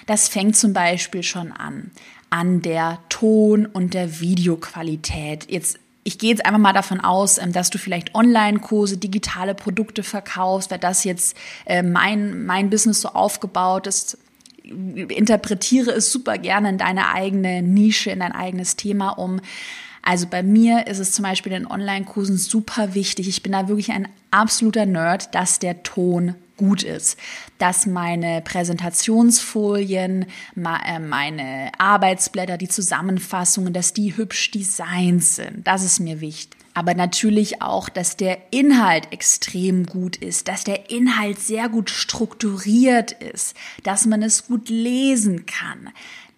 Das 0.05 0.27
fängt 0.27 0.57
zum 0.57 0.73
Beispiel 0.73 1.23
schon 1.23 1.51
an, 1.51 1.91
an 2.29 2.61
der 2.61 2.99
Ton- 3.09 3.65
und 3.65 3.93
der 3.93 4.19
Videoqualität. 4.19 5.49
Jetzt 5.49 5.79
ich 6.03 6.17
gehe 6.17 6.31
jetzt 6.31 6.45
einfach 6.45 6.59
mal 6.59 6.73
davon 6.73 7.01
aus, 7.01 7.37
ähm, 7.37 7.51
dass 7.51 7.69
du 7.69 7.77
vielleicht 7.77 8.15
Online-Kurse, 8.15 8.97
digitale 8.97 9.53
Produkte 9.53 10.01
verkaufst, 10.01 10.71
weil 10.71 10.79
das 10.79 11.03
jetzt 11.03 11.37
äh, 11.65 11.83
mein, 11.83 12.45
mein 12.45 12.69
Business 12.69 13.01
so 13.01 13.09
aufgebaut 13.09 13.85
ist. 13.85 14.17
Interpretiere 14.63 15.91
es 15.91 16.11
super 16.11 16.37
gerne 16.37 16.69
in 16.69 16.77
deine 16.77 17.09
eigene 17.09 17.61
Nische, 17.61 18.11
in 18.11 18.19
dein 18.19 18.31
eigenes 18.31 18.75
Thema 18.75 19.09
um. 19.09 19.39
Also 20.01 20.27
bei 20.27 20.43
mir 20.43 20.87
ist 20.87 20.99
es 20.99 21.11
zum 21.11 21.23
Beispiel 21.23 21.51
in 21.53 21.67
Online-Kursen 21.67 22.37
super 22.37 22.95
wichtig. 22.95 23.27
Ich 23.27 23.43
bin 23.43 23.51
da 23.51 23.67
wirklich 23.67 23.91
ein 23.91 24.07
absoluter 24.31 24.85
Nerd, 24.85 25.33
dass 25.35 25.59
der 25.59 25.83
Ton 25.83 26.35
gut 26.57 26.83
ist, 26.83 27.17
dass 27.57 27.85
meine 27.85 28.41
Präsentationsfolien, 28.41 30.25
äh, 30.55 30.99
meine 30.99 31.71
Arbeitsblätter, 31.77 32.57
die 32.57 32.67
Zusammenfassungen, 32.67 33.73
dass 33.73 33.93
die 33.93 34.17
hübsch 34.17 34.51
designt 34.51 35.23
sind. 35.23 35.65
Das 35.65 35.83
ist 35.83 35.99
mir 35.99 36.19
wichtig. 36.21 36.59
Aber 36.73 36.93
natürlich 36.93 37.61
auch, 37.61 37.89
dass 37.89 38.15
der 38.15 38.37
Inhalt 38.51 39.11
extrem 39.11 39.85
gut 39.85 40.15
ist, 40.15 40.47
dass 40.47 40.63
der 40.63 40.91
Inhalt 40.91 41.39
sehr 41.39 41.67
gut 41.67 41.89
strukturiert 41.89 43.11
ist, 43.11 43.55
dass 43.83 44.05
man 44.05 44.21
es 44.21 44.45
gut 44.45 44.69
lesen 44.69 45.45
kann, 45.45 45.89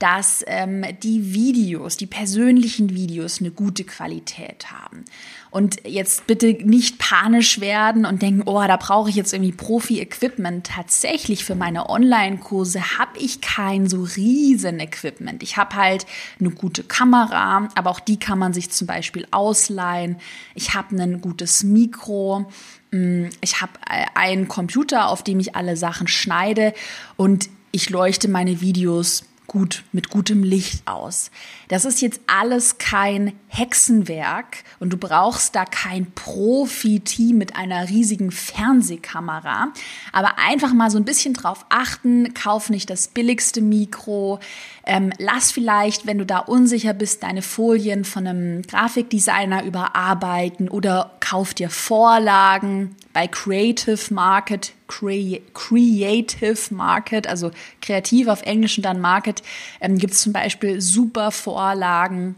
dass 0.01 0.43
ähm, 0.47 0.83
die 1.03 1.31
Videos, 1.35 1.95
die 1.95 2.07
persönlichen 2.07 2.89
Videos 2.89 3.39
eine 3.39 3.51
gute 3.51 3.83
Qualität 3.83 4.71
haben. 4.71 5.05
Und 5.51 5.85
jetzt 5.85 6.25
bitte 6.25 6.53
nicht 6.65 6.97
panisch 6.97 7.59
werden 7.59 8.07
und 8.07 8.23
denken, 8.23 8.41
oh, 8.47 8.63
da 8.65 8.77
brauche 8.77 9.11
ich 9.11 9.15
jetzt 9.15 9.31
irgendwie 9.31 9.51
Profi-Equipment. 9.51 10.65
Tatsächlich 10.65 11.45
für 11.45 11.53
meine 11.53 11.87
Online-Kurse 11.87 12.97
habe 12.97 13.19
ich 13.19 13.41
kein 13.41 13.87
so 13.87 14.01
riesen 14.01 14.79
Equipment. 14.79 15.43
Ich 15.43 15.57
habe 15.57 15.75
halt 15.75 16.07
eine 16.39 16.49
gute 16.49 16.83
Kamera, 16.83 17.69
aber 17.75 17.91
auch 17.91 17.99
die 17.99 18.17
kann 18.17 18.39
man 18.39 18.53
sich 18.53 18.71
zum 18.71 18.87
Beispiel 18.87 19.27
ausleihen. 19.29 20.17
Ich 20.55 20.73
habe 20.73 20.95
ein 20.99 21.21
gutes 21.21 21.63
Mikro. 21.63 22.49
Mm, 22.89 23.25
ich 23.41 23.61
habe 23.61 23.73
äh, 23.87 24.05
einen 24.15 24.47
Computer, 24.47 25.09
auf 25.09 25.21
dem 25.23 25.39
ich 25.39 25.55
alle 25.55 25.77
Sachen 25.77 26.07
schneide 26.07 26.73
und 27.17 27.49
ich 27.71 27.89
leuchte 27.89 28.27
meine 28.27 28.61
Videos 28.61 29.25
gut, 29.51 29.83
mit 29.91 30.09
gutem 30.09 30.43
Licht 30.43 30.87
aus. 30.87 31.29
Das 31.67 31.83
ist 31.83 32.01
jetzt 32.01 32.21
alles 32.25 32.77
kein 32.77 33.33
Hexenwerk 33.49 34.63
und 34.79 34.93
du 34.93 34.97
brauchst 34.97 35.55
da 35.55 35.65
kein 35.65 36.09
Profi-Team 36.13 37.37
mit 37.37 37.57
einer 37.57 37.89
riesigen 37.89 38.31
Fernsehkamera. 38.31 39.73
Aber 40.13 40.39
einfach 40.39 40.71
mal 40.71 40.89
so 40.89 40.97
ein 40.97 41.03
bisschen 41.03 41.33
drauf 41.33 41.65
achten, 41.67 42.33
kauf 42.33 42.69
nicht 42.69 42.89
das 42.89 43.09
billigste 43.09 43.59
Mikro, 43.59 44.39
ähm, 44.85 45.11
lass 45.17 45.51
vielleicht, 45.51 46.07
wenn 46.07 46.17
du 46.17 46.25
da 46.25 46.39
unsicher 46.39 46.93
bist, 46.93 47.23
deine 47.23 47.41
Folien 47.41 48.05
von 48.05 48.25
einem 48.25 48.61
Grafikdesigner 48.61 49.65
überarbeiten 49.65 50.69
oder 50.69 51.17
kauf 51.19 51.53
dir 51.53 51.69
Vorlagen 51.69 52.95
bei 53.11 53.27
Creative 53.27 54.13
Market, 54.13 54.71
Creative 54.91 56.73
Market, 56.73 57.27
also 57.27 57.51
kreativ 57.81 58.27
auf 58.27 58.41
Englisch 58.43 58.77
und 58.77 58.83
dann 58.83 58.99
Market, 58.99 59.41
ähm, 59.79 59.97
gibt 59.97 60.13
es 60.13 60.21
zum 60.21 60.33
Beispiel 60.33 60.81
super 60.81 61.31
Vorlagen. 61.31 62.35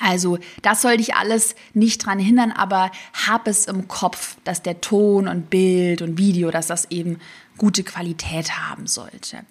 Also 0.00 0.38
das 0.62 0.82
soll 0.82 0.96
dich 0.96 1.14
alles 1.14 1.54
nicht 1.74 2.04
dran 2.04 2.18
hindern, 2.18 2.50
aber 2.50 2.90
hab 3.26 3.46
es 3.46 3.66
im 3.66 3.88
Kopf, 3.88 4.36
dass 4.44 4.62
der 4.62 4.80
Ton 4.80 5.28
und 5.28 5.50
Bild 5.50 6.02
und 6.02 6.18
Video, 6.18 6.50
dass 6.50 6.66
das 6.66 6.90
eben 6.90 7.18
gute 7.58 7.84
Qualität 7.84 8.58
haben 8.58 8.86
sollte. 8.86 9.44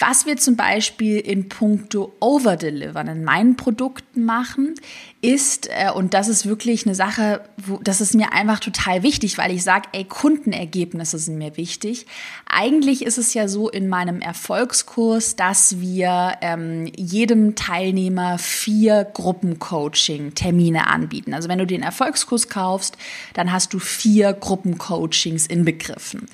Was 0.00 0.26
wir 0.26 0.36
zum 0.36 0.54
Beispiel 0.54 1.18
in 1.18 1.48
puncto 1.48 2.14
Overdelivern 2.20 3.08
in 3.08 3.24
meinen 3.24 3.56
Produkten 3.56 4.24
machen, 4.24 4.76
ist, 5.20 5.68
äh, 5.70 5.90
und 5.90 6.14
das 6.14 6.28
ist 6.28 6.46
wirklich 6.46 6.86
eine 6.86 6.94
Sache, 6.94 7.40
wo, 7.56 7.78
das 7.78 8.00
ist 8.00 8.14
mir 8.14 8.32
einfach 8.32 8.60
total 8.60 9.02
wichtig, 9.02 9.38
weil 9.38 9.50
ich 9.50 9.64
sage, 9.64 9.88
ey, 9.92 10.04
Kundenergebnisse 10.04 11.18
sind 11.18 11.38
mir 11.38 11.56
wichtig. 11.56 12.06
Eigentlich 12.46 13.04
ist 13.04 13.18
es 13.18 13.34
ja 13.34 13.48
so 13.48 13.68
in 13.68 13.88
meinem 13.88 14.20
Erfolgskurs, 14.20 15.34
dass 15.34 15.80
wir 15.80 16.34
ähm, 16.42 16.86
jedem 16.96 17.56
Teilnehmer 17.56 18.38
vier 18.38 19.04
Gruppencoaching-Termine 19.12 20.86
anbieten. 20.86 21.34
Also 21.34 21.48
wenn 21.48 21.58
du 21.58 21.66
den 21.66 21.82
Erfolgskurs 21.82 22.48
kaufst, 22.48 22.96
dann 23.34 23.50
hast 23.50 23.74
du 23.74 23.80
vier 23.80 24.32
Gruppencoachings 24.32 25.48
inbegriffen. 25.48 26.28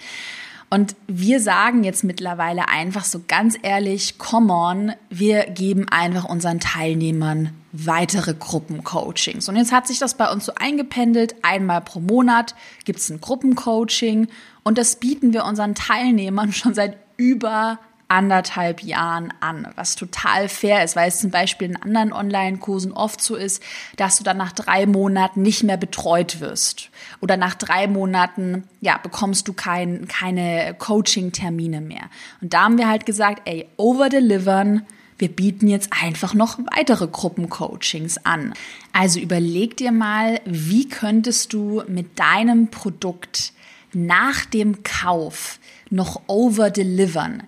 Und 0.75 0.97
wir 1.07 1.39
sagen 1.39 1.85
jetzt 1.85 2.03
mittlerweile 2.03 2.67
einfach 2.67 3.05
so 3.05 3.23
ganz 3.29 3.57
ehrlich, 3.63 4.19
come 4.19 4.53
on, 4.53 4.93
wir 5.09 5.45
geben 5.45 5.89
einfach 5.89 6.25
unseren 6.25 6.59
Teilnehmern 6.59 7.51
weitere 7.71 8.35
Gruppencoachings. 8.35 9.49
Und 9.49 9.55
jetzt 9.55 9.71
hat 9.71 9.87
sich 9.87 10.01
das 10.01 10.17
bei 10.17 10.29
uns 10.33 10.47
so 10.47 10.53
eingependelt. 10.57 11.37
Einmal 11.43 11.81
pro 11.81 12.01
Monat 12.01 12.57
gibt 12.85 12.99
es 12.99 13.09
ein 13.09 13.21
Gruppencoaching 13.21 14.27
und 14.65 14.77
das 14.77 14.97
bieten 14.97 15.33
wir 15.33 15.45
unseren 15.45 15.77
Teilnehmern 15.77 16.53
schon 16.53 16.75
seit 16.75 16.97
über 17.17 17.79
anderthalb 18.09 18.83
Jahren 18.83 19.33
an, 19.41 19.69
was 19.77 19.97
total 19.97 20.49
fair 20.49 20.85
ist, 20.85 20.97
weil 20.97 21.09
es 21.09 21.21
zum 21.21 21.31
Beispiel 21.31 21.71
in 21.71 21.77
anderen 21.77 22.13
Online-Kursen 22.13 22.93
oft 22.93 23.21
so 23.21 23.35
ist, 23.35 23.63
dass 23.97 24.19
du 24.19 24.25
dann 24.25 24.37
nach 24.37 24.53
drei 24.53 24.87
Monaten 24.87 25.43
nicht 25.43 25.63
mehr 25.63 25.77
betreut 25.77 26.41
wirst 26.41 26.91
oder 27.21 27.37
nach 27.37 27.55
drei 27.55 27.87
Monaten 27.87 28.65
ja 28.81 28.99
bekommst 28.99 29.49
du 29.49 29.53
kein, 29.53 30.07
keine 30.09 30.75
Coaching-Termine 30.79 31.81
mehr. 31.81 32.05
Und 32.41 32.53
da 32.53 32.65
haben 32.65 32.79
wir 32.79 32.89
halt 32.89 33.07
gesagt, 33.07 33.43
ey, 33.47 33.67
over-delivern. 33.77 34.83
Wir 35.17 35.29
bieten 35.29 35.69
jetzt 35.69 35.91
einfach 36.03 36.35
noch 36.35 36.59
weitere 36.77 37.07
Gruppencoachings 37.07 38.27
an. 38.27 38.53
Also 38.93 39.21
überleg 39.21 39.77
dir 39.77 39.93
mal, 39.93 40.41
wie 40.45 40.89
könntest 40.89 41.53
du 41.53 41.83
mit 41.87 42.19
deinem 42.19 42.69
Produkt 42.69 43.53
nach 43.93 44.45
dem 44.45 44.83
Kauf 44.83 45.61
noch 45.89 46.23
overdelivern? 46.27 47.45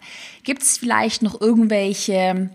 Gibt 0.46 0.62
es 0.62 0.78
vielleicht 0.78 1.22
noch 1.22 1.40
irgendwelche 1.40 2.50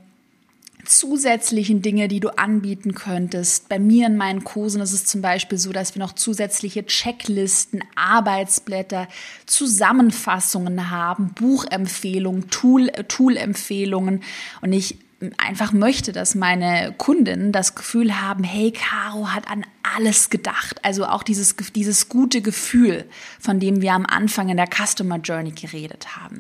zusätzlichen 0.86 1.82
Dinge, 1.82 2.08
die 2.08 2.22
du 2.22 2.30
anbieten 2.38 2.96
könntest. 2.96 3.68
Bei 3.68 3.80
mir 3.80 4.08
in 4.08 4.16
meinen 4.16 4.46
Kursen 4.46 4.82
ist 4.82 4.94
es 4.94 5.04
zum 5.06 5.22
Beispiel 5.22 5.58
so, 5.58 5.74
dass 5.74 5.94
wir 5.94 6.00
noch 6.00 6.14
zusätzliche 6.14 6.86
Checklisten, 6.86 7.84
Arbeitsblätter, 7.96 9.10
Zusammenfassungen 9.46 10.90
haben, 10.90 11.34
Buchempfehlungen, 11.34 12.50
Tool, 12.50 12.88
Toolempfehlungen. 13.10 14.24
Und 14.62 14.72
ich 14.72 14.98
einfach 15.38 15.74
möchte, 15.74 16.14
dass 16.14 16.34
meine 16.34 16.96
Kunden 16.98 17.52
das 17.52 17.76
Gefühl 17.76 18.22
haben, 18.22 18.46
hey, 18.46 18.72
Caro 18.72 19.34
hat 19.34 19.52
an 19.52 19.66
alles 19.98 20.30
gedacht. 20.30 20.80
Also 20.86 21.06
auch 21.06 21.24
dieses, 21.24 21.58
dieses 21.76 22.08
gute 22.08 22.42
Gefühl, 22.42 23.04
von 23.38 23.60
dem 23.60 23.82
wir 23.82 23.92
am 23.92 24.06
Anfang 24.06 24.48
in 24.48 24.56
der 24.56 24.70
Customer 24.74 25.18
Journey 25.18 25.52
geredet 25.52 26.16
haben. 26.16 26.40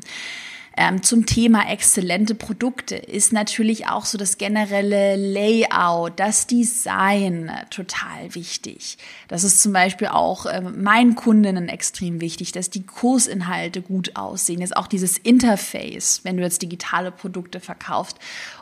Ähm, 0.81 1.03
zum 1.03 1.27
Thema 1.27 1.69
exzellente 1.69 2.33
Produkte 2.33 2.95
ist 2.95 3.33
natürlich 3.33 3.87
auch 3.87 4.05
so 4.05 4.17
das 4.17 4.39
generelle 4.39 5.15
Layout, 5.15 6.19
das 6.19 6.47
Design 6.47 7.51
total 7.69 8.33
wichtig. 8.33 8.97
Das 9.27 9.43
ist 9.43 9.61
zum 9.61 9.73
Beispiel 9.73 10.07
auch 10.07 10.47
äh, 10.47 10.59
meinen 10.59 11.13
Kundinnen 11.13 11.69
extrem 11.69 12.19
wichtig, 12.19 12.51
dass 12.51 12.71
die 12.71 12.83
Kursinhalte 12.83 13.83
gut 13.83 14.15
aussehen. 14.15 14.59
Ist 14.59 14.75
auch 14.75 14.87
dieses 14.87 15.19
Interface, 15.19 16.21
wenn 16.23 16.37
du 16.37 16.41
jetzt 16.41 16.63
digitale 16.63 17.11
Produkte 17.11 17.59
verkaufst 17.59 18.17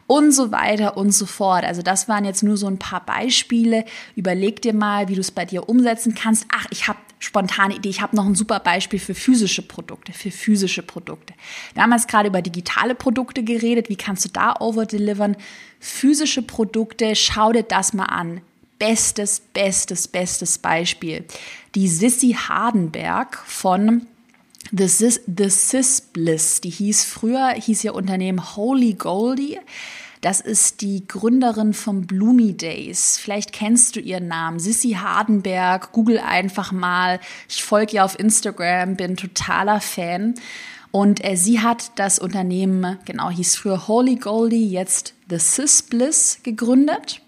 und 0.05 0.33
so 0.33 0.51
weiter 0.51 0.97
und 0.97 1.11
so 1.11 1.25
fort. 1.25 1.63
Also 1.63 1.83
das 1.83 2.09
waren 2.09 2.25
jetzt 2.25 2.43
nur 2.43 2.57
so 2.57 2.67
ein 2.67 2.79
paar 2.79 3.05
Beispiele. 3.05 3.85
Überleg 4.17 4.61
dir 4.61 4.73
mal, 4.73 5.07
wie 5.07 5.15
du 5.15 5.21
es 5.21 5.31
bei 5.31 5.45
dir 5.45 5.69
umsetzen 5.69 6.15
kannst. 6.15 6.47
Ach, 6.51 6.65
ich 6.69 6.89
habe 6.89 6.99
spontane 7.19 7.75
Idee. 7.75 7.89
Ich 7.89 8.01
habe 8.01 8.15
noch 8.15 8.25
ein 8.25 8.35
super 8.35 8.59
Beispiel 8.59 8.99
für 8.99 9.13
physische 9.13 9.61
Produkte, 9.61 10.13
für 10.13 10.31
physische 10.31 10.81
Produkte. 10.81 11.33
Wir 11.73 11.83
haben 11.83 11.91
jetzt 11.91 12.07
gerade 12.07 12.29
über 12.29 12.41
digitale 12.41 12.95
Produkte 12.95 13.43
geredet. 13.43 13.89
Wie 13.89 13.97
kannst 13.97 14.25
du 14.25 14.29
da 14.29 14.55
overdelivern? 14.59 15.35
Physische 15.79 16.41
Produkte, 16.41 17.15
schau 17.15 17.51
dir 17.51 17.63
das 17.63 17.93
mal 17.93 18.05
an. 18.05 18.41
Bestes, 18.79 19.41
bestes, 19.53 20.07
bestes 20.07 20.57
Beispiel. 20.57 21.25
Die 21.75 21.89
Sissy 21.89 22.31
Hardenberg 22.31 23.37
von 23.45 24.07
The, 24.71 24.87
Sis, 24.87 25.21
The 25.25 25.49
Sis 25.49 26.01
Bliss, 26.01 26.61
die 26.61 26.69
hieß 26.69 27.03
früher, 27.03 27.49
hieß 27.49 27.83
ihr 27.83 27.95
Unternehmen 27.95 28.55
Holy 28.55 28.93
Goldie. 28.93 29.59
Das 30.21 30.41
ist 30.41 30.81
die 30.81 31.07
Gründerin 31.07 31.73
von 31.73 32.05
Bloomy 32.05 32.53
Days. 32.53 33.17
Vielleicht 33.17 33.53
kennst 33.53 33.95
du 33.95 34.01
ihren 34.01 34.27
Namen. 34.27 34.59
Sissy 34.59 34.91
Hardenberg. 34.91 35.93
Google 35.93 36.19
einfach 36.19 36.73
mal. 36.73 37.21
Ich 37.47 37.63
folge 37.63 37.97
ihr 37.97 38.05
auf 38.05 38.19
Instagram, 38.19 38.97
bin 38.97 39.15
totaler 39.15 39.79
Fan. 39.79 40.33
Und 40.91 41.23
äh, 41.23 41.35
sie 41.35 41.61
hat 41.61 41.91
das 41.95 42.19
Unternehmen, 42.19 42.97
genau, 43.05 43.29
hieß 43.29 43.55
früher 43.55 43.87
Holy 43.87 44.15
Goldie, 44.15 44.69
jetzt 44.69 45.13
The 45.29 45.37
Sis 45.37 45.83
Bliss 45.83 46.39
gegründet. 46.43 47.21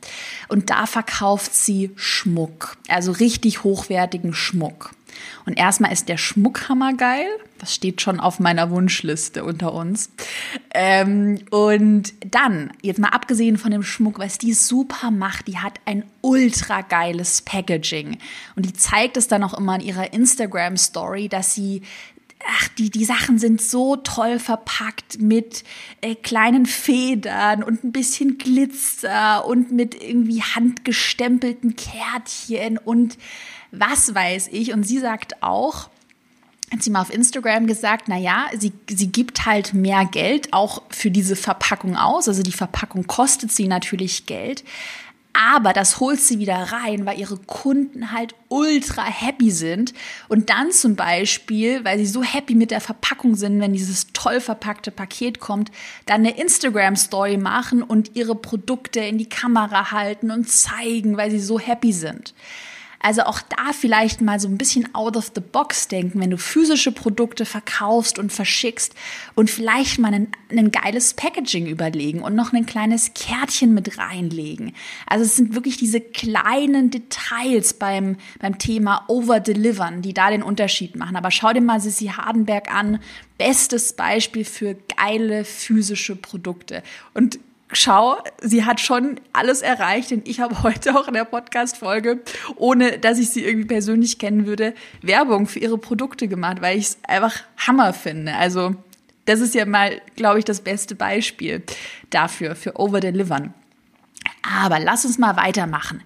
Und 0.47 0.69
da 0.69 0.85
verkauft 0.87 1.53
sie 1.53 1.91
Schmuck, 1.95 2.77
also 2.87 3.11
richtig 3.11 3.63
hochwertigen 3.63 4.33
Schmuck. 4.33 4.91
Und 5.45 5.57
erstmal 5.57 5.91
ist 5.91 6.09
der 6.09 6.17
Schmuckhammer 6.17 6.93
geil. 6.93 7.25
Das 7.59 7.75
steht 7.75 8.01
schon 8.01 8.19
auf 8.19 8.39
meiner 8.39 8.71
Wunschliste 8.71 9.43
unter 9.43 9.73
uns. 9.73 10.11
Ähm, 10.73 11.39
und 11.51 12.13
dann, 12.25 12.71
jetzt 12.81 12.99
mal 12.99 13.09
abgesehen 13.09 13.57
von 13.57 13.71
dem 13.71 13.83
Schmuck, 13.83 14.19
was 14.19 14.37
die 14.37 14.53
super 14.53 15.11
macht, 15.11 15.47
die 15.47 15.59
hat 15.59 15.79
ein 15.85 16.03
ultra 16.21 16.81
geiles 16.81 17.41
Packaging. 17.43 18.17
Und 18.55 18.65
die 18.65 18.73
zeigt 18.73 19.17
es 19.17 19.27
dann 19.27 19.43
auch 19.43 19.53
immer 19.53 19.75
in 19.75 19.81
ihrer 19.81 20.13
Instagram-Story, 20.13 21.29
dass 21.29 21.53
sie 21.53 21.83
ach, 22.47 22.67
die, 22.69 22.89
die 22.89 23.05
Sachen 23.05 23.39
sind 23.39 23.61
so 23.61 23.95
toll 23.95 24.39
verpackt 24.39 25.19
mit 25.21 25.63
äh, 26.01 26.15
kleinen 26.15 26.65
Federn 26.65 27.63
und 27.63 27.83
ein 27.83 27.91
bisschen 27.91 28.37
Glitzer 28.37 29.45
und 29.45 29.71
mit 29.71 30.01
irgendwie 30.01 30.41
handgestempelten 30.41 31.75
Kärtchen 31.75 32.77
und 32.77 33.17
was 33.71 34.13
weiß 34.13 34.49
ich. 34.51 34.73
Und 34.73 34.83
sie 34.83 34.99
sagt 34.99 35.41
auch, 35.43 35.89
hat 36.71 36.83
sie 36.83 36.89
mal 36.89 37.01
auf 37.01 37.13
Instagram 37.13 37.67
gesagt, 37.67 38.05
na 38.07 38.17
ja, 38.17 38.47
sie, 38.57 38.71
sie 38.89 39.07
gibt 39.07 39.45
halt 39.45 39.73
mehr 39.73 40.05
Geld 40.05 40.53
auch 40.53 40.83
für 40.89 41.11
diese 41.11 41.35
Verpackung 41.35 41.97
aus. 41.97 42.27
Also 42.27 42.43
die 42.43 42.51
Verpackung 42.51 43.07
kostet 43.07 43.51
sie 43.51 43.67
natürlich 43.67 44.25
Geld. 44.25 44.63
Aber 45.33 45.73
das 45.73 45.99
holt 45.99 46.19
sie 46.19 46.39
wieder 46.39 46.55
rein, 46.55 47.05
weil 47.05 47.19
ihre 47.19 47.37
Kunden 47.37 48.11
halt 48.11 48.35
ultra 48.49 49.05
happy 49.05 49.49
sind. 49.49 49.93
Und 50.27 50.49
dann 50.49 50.71
zum 50.71 50.95
Beispiel, 50.95 51.85
weil 51.85 51.97
sie 51.99 52.05
so 52.05 52.21
happy 52.21 52.53
mit 52.53 52.71
der 52.71 52.81
Verpackung 52.81 53.35
sind, 53.35 53.59
wenn 53.59 53.73
dieses 53.73 54.07
toll 54.13 54.41
verpackte 54.41 54.91
Paket 54.91 55.39
kommt, 55.39 55.71
dann 56.05 56.21
eine 56.21 56.37
Instagram-Story 56.37 57.37
machen 57.37 57.81
und 57.81 58.15
ihre 58.15 58.35
Produkte 58.35 58.99
in 58.99 59.17
die 59.17 59.29
Kamera 59.29 59.91
halten 59.91 60.31
und 60.31 60.49
zeigen, 60.49 61.15
weil 61.17 61.31
sie 61.31 61.39
so 61.39 61.59
happy 61.59 61.93
sind. 61.93 62.33
Also 63.01 63.23
auch 63.23 63.41
da 63.41 63.73
vielleicht 63.73 64.21
mal 64.21 64.39
so 64.39 64.47
ein 64.47 64.57
bisschen 64.57 64.93
out 64.93 65.17
of 65.17 65.31
the 65.33 65.41
box 65.41 65.87
denken, 65.87 66.19
wenn 66.19 66.29
du 66.29 66.37
physische 66.37 66.91
Produkte 66.91 67.45
verkaufst 67.45 68.19
und 68.19 68.31
verschickst 68.31 68.93
und 69.35 69.49
vielleicht 69.49 69.99
mal 69.99 70.13
ein, 70.13 70.71
geiles 70.71 71.15
Packaging 71.15 71.67
überlegen 71.67 72.21
und 72.21 72.35
noch 72.35 72.53
ein 72.53 72.65
kleines 72.65 73.13
Kärtchen 73.13 73.73
mit 73.73 73.97
reinlegen. 73.97 74.73
Also 75.07 75.25
es 75.25 75.35
sind 75.35 75.55
wirklich 75.55 75.77
diese 75.77 75.99
kleinen 75.99 76.91
Details 76.91 77.73
beim, 77.73 78.17
beim 78.39 78.59
Thema 78.59 79.05
Overdelivern, 79.07 80.01
die 80.01 80.13
da 80.13 80.29
den 80.29 80.43
Unterschied 80.43 80.95
machen. 80.95 81.15
Aber 81.15 81.31
schau 81.31 81.51
dir 81.53 81.61
mal 81.61 81.79
Sissy 81.81 82.07
Hardenberg 82.07 82.73
an. 82.73 82.99
Bestes 83.37 83.93
Beispiel 83.93 84.45
für 84.45 84.75
geile 84.95 85.43
physische 85.43 86.15
Produkte. 86.15 86.83
Und 87.13 87.39
schau, 87.73 88.17
sie 88.41 88.65
hat 88.65 88.79
schon 88.79 89.19
alles 89.33 89.61
erreicht, 89.61 90.11
denn 90.11 90.21
ich 90.25 90.39
habe 90.39 90.63
heute 90.63 90.97
auch 90.97 91.07
in 91.07 91.13
der 91.13 91.25
Podcast-Folge, 91.25 92.21
ohne 92.55 92.97
dass 92.97 93.19
ich 93.19 93.29
sie 93.29 93.43
irgendwie 93.43 93.67
persönlich 93.67 94.19
kennen 94.19 94.45
würde, 94.45 94.73
Werbung 95.01 95.47
für 95.47 95.59
ihre 95.59 95.77
Produkte 95.77 96.27
gemacht, 96.27 96.61
weil 96.61 96.77
ich 96.77 96.85
es 96.85 96.97
einfach 97.07 97.35
Hammer 97.57 97.93
finde. 97.93 98.35
Also, 98.35 98.75
das 99.25 99.39
ist 99.39 99.55
ja 99.55 99.65
mal, 99.65 100.01
glaube 100.15 100.39
ich, 100.39 100.45
das 100.45 100.61
beste 100.61 100.95
Beispiel 100.95 101.63
dafür, 102.09 102.55
für 102.55 102.79
Overdelivern. 102.79 103.53
Aber 104.41 104.79
lass 104.79 105.05
uns 105.05 105.17
mal 105.17 105.37
weitermachen 105.37 106.01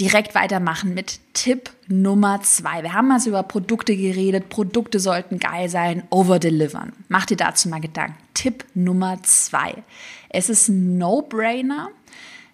direkt 0.00 0.34
weitermachen 0.34 0.94
mit 0.94 1.20
Tipp 1.32 1.70
Nummer 1.88 2.42
zwei. 2.42 2.82
Wir 2.82 2.92
haben 2.92 3.10
also 3.10 3.30
über 3.30 3.42
Produkte 3.42 3.96
geredet. 3.96 4.48
Produkte 4.48 5.00
sollten 5.00 5.38
geil 5.38 5.68
sein, 5.68 6.02
overdelivern. 6.10 6.92
Mach 7.08 7.26
dir 7.26 7.36
dazu 7.36 7.68
mal 7.68 7.80
Gedanken. 7.80 8.16
Tipp 8.34 8.64
Nummer 8.74 9.22
zwei. 9.22 9.82
Es 10.28 10.48
ist 10.48 10.68
ein 10.68 10.98
No-Brainer, 10.98 11.90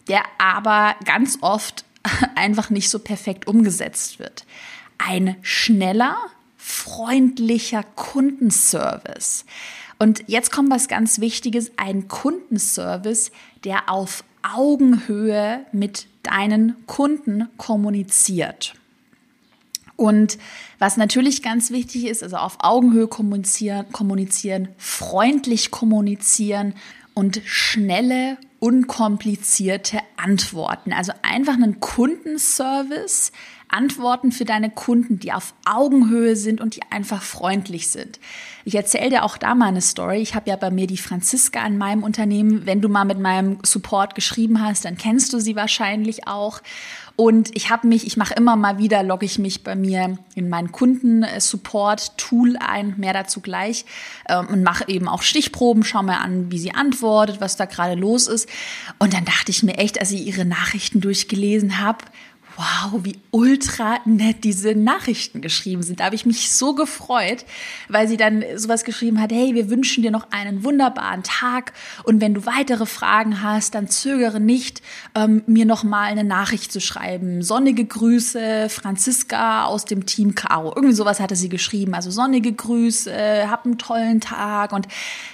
der 0.09 0.23
aber 0.39 0.97
ganz 1.05 1.39
oft 1.41 1.85
einfach 2.35 2.71
nicht 2.71 2.89
so 2.89 2.99
perfekt 2.99 3.47
umgesetzt 3.47 4.19
wird. 4.19 4.45
Ein 4.99 5.37
schneller, 5.43 6.17
freundlicher 6.57 7.83
Kundenservice. 7.83 9.45
Und 9.99 10.25
jetzt 10.27 10.51
kommt 10.51 10.71
was 10.71 10.89
ganz 10.89 11.21
Wichtiges, 11.21 11.73
ein 11.77 12.09
Kundenservice, 12.09 13.31
der 13.65 13.89
auf 13.89 14.25
Augenhöhe 14.43 15.65
mit 15.73 16.07
deinen 16.23 16.87
Kunden 16.87 17.49
kommuniziert. 17.57 18.75
Und 19.97 20.39
was 20.81 20.97
natürlich 20.97 21.43
ganz 21.43 21.71
wichtig 21.71 22.07
ist, 22.07 22.25
also 22.25 22.37
auf 22.37 22.57
Augenhöhe 22.61 23.07
kommunizieren, 23.07 23.87
kommunizieren, 23.93 24.69
freundlich 24.77 25.71
kommunizieren 25.71 26.75
und 27.15 27.43
schnelle, 27.45 28.39
unkomplizierte 28.59 29.99
Antworten. 30.17 30.93
Also 30.93 31.13
einfach 31.23 31.55
einen 31.55 31.81
Kundenservice, 31.81 33.33
Antworten 33.73 34.33
für 34.33 34.45
deine 34.45 34.71
Kunden, 34.71 35.19
die 35.19 35.33
auf 35.33 35.55
Augenhöhe 35.65 36.37
sind 36.37 36.61
und 36.61 36.77
die 36.77 36.83
einfach 36.91 37.23
freundlich 37.23 37.89
sind. 37.89 38.21
Ich 38.65 38.75
erzähle 38.75 39.11
dir 39.11 39.25
auch 39.25 39.37
da 39.39 39.55
mal 39.55 39.67
eine 39.67 39.81
Story. 39.81 40.19
Ich 40.19 40.35
habe 40.35 40.51
ja 40.51 40.57
bei 40.57 40.71
mir 40.71 40.87
die 40.87 40.99
Franziska 40.99 41.67
in 41.67 41.79
meinem 41.79 42.05
Unternehmen. 42.05 42.67
Wenn 42.67 42.81
du 42.81 42.89
mal 42.89 43.05
mit 43.05 43.19
meinem 43.19 43.59
Support 43.65 44.15
geschrieben 44.15 44.63
hast, 44.63 44.85
dann 44.85 44.97
kennst 44.97 45.33
du 45.33 45.41
sie 45.41 45.57
wahrscheinlich 45.57 46.29
auch. 46.29 46.61
Und 47.17 47.55
ich 47.55 47.71
habe 47.71 47.87
mich, 47.87 48.07
ich 48.07 48.17
mache 48.17 48.35
immer 48.35 48.57
mal 48.57 48.79
wieder, 48.79 49.03
logge 49.03 49.27
ich 49.27 49.39
mich 49.39 49.63
bei 49.63 49.75
mir 49.75 50.17
in 50.35 50.49
meinen 50.49 50.73
Kundensupport-Tool 50.73 52.57
ein, 52.57 52.95
mehr 52.97 53.13
dazu 53.13 53.41
gleich, 53.41 53.85
ähm, 54.29 54.47
und 54.47 54.63
mache 54.63 54.89
eben 54.89 55.09
auch 55.09 55.23
Stichproben, 55.23 55.85
schaue 55.85 56.05
mir 56.05 56.21
an, 56.21 56.51
wie 56.51 56.59
sie 56.59 56.75
antwortet, 56.75 57.41
was 57.41 57.57
da 57.57 57.67
gerade 57.67 58.01
los 58.01 58.29
ist. 58.29 58.49
Und 58.99 59.13
dann 59.13 59.25
dachte 59.25 59.51
ich 59.51 59.63
mir 59.63 59.77
echt, 59.77 60.01
als 60.01 60.11
ich 60.11 60.27
ihre 60.27 60.45
Nachrichten 60.45 61.01
durchgelesen 61.01 61.81
habe, 61.81 62.05
wow, 62.57 63.01
wie 63.03 63.19
ultra 63.31 63.99
nett 64.05 64.45
diese 64.45 64.75
Nachrichten 64.75 65.41
geschrieben 65.41 65.83
sind. 65.83 66.01
Da 66.01 66.05
habe 66.05 66.15
ich 66.15 66.27
mich 66.27 66.53
so 66.53 66.75
gefreut, 66.75 67.45
weil 67.89 68.09
sie 68.09 68.17
dann 68.17 68.45
sowas 68.57 68.85
geschrieben 68.85 69.21
hat, 69.21 69.33
hey, 69.33 69.55
wir 69.55 69.71
wünschen 69.71 70.03
dir 70.03 70.11
noch 70.11 70.29
einen 70.31 70.65
wunderbaren 70.65 71.23
Tag 71.23 71.73
und 72.05 72.21
wenn 72.21 72.35
du 72.35 72.47
weitere 72.47 72.87
Fragen 72.87 73.43
hast, 73.43 73.75
dann 73.75 73.89
zögere 73.89 74.41
nicht, 74.41 74.83
ähm, 75.15 75.43
mir 75.47 75.65
noch 75.65 75.85
mal 75.85 76.05
eine 76.05 76.25
Nachricht 76.25 76.73
zu 76.73 76.81
schreiben. 76.81 77.43
Sonnige 77.43 77.85
Grüße, 77.85 78.69
Franziska 78.69 79.65
aus 79.65 79.85
dem 79.85 80.07
Team 80.07 80.35
Caro. 80.35 80.73
Irgendwie 80.75 80.95
sowas 80.95 81.21
hatte 81.21 81.37
sie 81.37 81.49
geschrieben. 81.49 81.95
Also 81.95 82.11
sonnige 82.11 82.53
Grüße, 82.53 83.49
hab 83.49 83.65
einen 83.65 83.79
tollen 83.79 84.21
Tag 84.21 84.73
und 84.73 84.87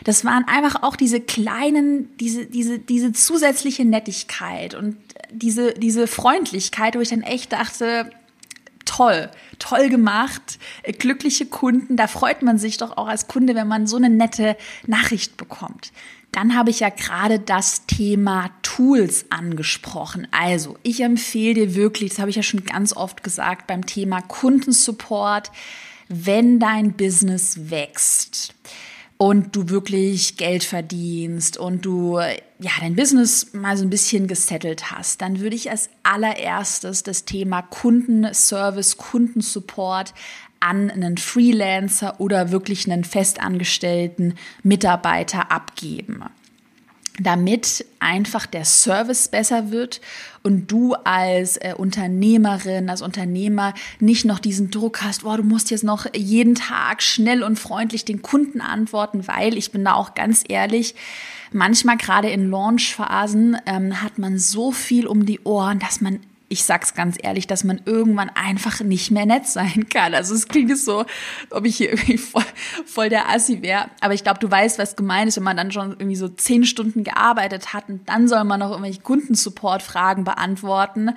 das 0.05 0.25
waren 0.25 0.45
einfach 0.47 0.83
auch 0.83 0.97
diese 0.97 1.21
kleinen, 1.21 2.17
diese, 2.19 2.47
diese, 2.47 2.79
diese 2.79 3.13
zusätzliche 3.13 3.85
Nettigkeit 3.85 4.75
und 4.75 4.97
diese, 5.31 5.75
diese 5.75 6.07
Freundlichkeit, 6.07 6.97
wo 6.97 7.01
ich 7.01 7.11
dann 7.11 7.23
echt 7.23 7.53
dachte, 7.53 8.11
toll, 8.85 9.31
toll 9.59 9.89
gemacht, 9.89 10.59
äh, 10.83 10.93
glückliche 10.93 11.47
Kunden, 11.47 11.97
da 11.97 12.07
freut 12.07 12.43
man 12.43 12.59
sich 12.59 12.79
doch 12.79 12.97
auch 12.97 13.09
als 13.09 13.29
Kunde, 13.29 13.55
wenn 13.55 13.69
man 13.69 13.87
so 13.87 13.97
eine 13.97 14.11
nette 14.11 14.57
Nachricht 14.87 15.37
bekommt. 15.37 15.93
Dann 16.33 16.55
habe 16.55 16.71
ich 16.71 16.81
ja 16.81 16.91
gerade 16.91 17.39
das 17.39 17.87
Thema 17.87 18.51
Tools 18.63 19.27
angesprochen. 19.31 20.29
Also, 20.31 20.77
ich 20.83 21.01
empfehle 21.01 21.55
dir 21.55 21.75
wirklich, 21.75 22.11
das 22.11 22.19
habe 22.19 22.31
ich 22.31 22.37
ja 22.37 22.43
schon 22.43 22.65
ganz 22.65 22.93
oft 22.93 23.23
gesagt, 23.23 23.67
beim 23.67 23.87
Thema 23.87 24.21
Kundensupport, 24.23 25.51
wenn 26.09 26.59
dein 26.59 26.93
Business 26.93 27.71
wächst 27.71 28.55
und 29.19 29.57
du 29.57 29.69
wirklich 29.69 30.37
Geld 30.37 30.63
verdienst 30.63 31.59
und 31.59 31.85
du 31.85 32.19
ja 32.19 32.71
dein 32.81 32.95
Business 32.95 33.53
mal 33.53 33.77
so 33.77 33.85
ein 33.85 33.91
bisschen 33.91 34.29
gesettelt 34.29 34.93
hast, 34.93 35.21
dann 35.21 35.41
würde 35.41 35.57
ich 35.57 35.71
als 35.71 35.91
allererstes 36.05 37.03
das 37.03 37.25
Thema 37.25 37.63
Kundenservice, 37.63 38.97
Kundensupport 38.97 40.15
an 40.61 40.91
einen 40.91 41.19
Freelancer 41.19 42.21
oder 42.21 42.53
wirklich 42.53 42.91
einen 42.91 43.05
festangestellten 43.05 44.35
Mitarbeiter 44.63 45.51
abgeben 45.53 46.23
damit 47.19 47.85
einfach 48.01 48.47
der 48.47 48.65
Service 48.65 49.29
besser 49.29 49.71
wird 49.71 50.01
und 50.43 50.71
du 50.71 50.95
als 50.95 51.57
äh, 51.57 51.75
Unternehmerin, 51.77 52.89
als 52.89 53.03
Unternehmer 53.03 53.75
nicht 53.99 54.25
noch 54.25 54.39
diesen 54.39 54.71
Druck 54.71 55.03
hast, 55.03 55.23
boah, 55.23 55.37
du 55.37 55.43
musst 55.43 55.71
jetzt 55.71 55.85
noch 55.85 56.07
jeden 56.15 56.55
Tag 56.55 57.03
schnell 57.03 57.43
und 57.43 57.59
freundlich 57.59 58.05
den 58.05 58.23
Kunden 58.23 58.61
antworten, 58.61 59.27
weil 59.27 59.57
ich 59.57 59.73
bin 59.73 59.85
da 59.85 59.95
auch 59.95 60.15
ganz 60.15 60.45
ehrlich, 60.49 60.95
manchmal 61.53 61.97
gerade 61.97 62.31
in 62.31 62.51
Launchphasen 62.51 63.57
ähm, 63.67 64.03
hat 64.03 64.19
man 64.19 64.39
so 64.39 64.71
viel 64.71 65.07
um 65.07 65.27
die 65.27 65.41
Ohren, 65.41 65.79
dass 65.79 66.01
man 66.01 66.21
ich 66.49 66.65
sag's 66.65 66.95
ganz 66.95 67.17
ehrlich, 67.23 67.47
dass 67.47 67.63
man 67.63 67.81
irgendwann 67.85 68.31
einfach 68.31 68.81
nicht 68.81 69.11
mehr 69.11 69.27
nett 69.27 69.47
sein 69.47 69.89
kann. 69.91 70.15
Also 70.15 70.35
es 70.35 70.49
klingt 70.49 70.77
so, 70.79 71.05
ob 71.51 71.67
ich 71.67 71.77
hier 71.77 71.91
irgendwie 71.91 72.19
voll, 72.19 72.45
voll 72.87 73.09
der 73.11 73.29
Assi 73.29 73.61
wäre. 73.63 73.87
Aber 74.01 74.15
ich 74.15 74.25
glaube, 74.25 74.41
du 74.41 74.51
weißt, 74.51 74.79
was 74.79 74.97
gemeint 74.97 75.29
ist, 75.29 75.37
wenn 75.37 75.45
man 75.45 75.57
dann 75.57 75.73
schon 75.73 75.91
irgendwie 75.91 76.17
so 76.17 76.29
zehn 76.29 76.65
Stunden 76.65 77.05
gearbeitet 77.05 77.75
hat 77.75 77.89
und 77.89 78.09
dann 78.09 78.29
soll 78.29 78.45
man 78.45 78.61
noch 78.61 78.71
irgendwelche 78.71 79.03
Kundensupport-Fragen 79.03 80.25
beantworten. 80.25 81.11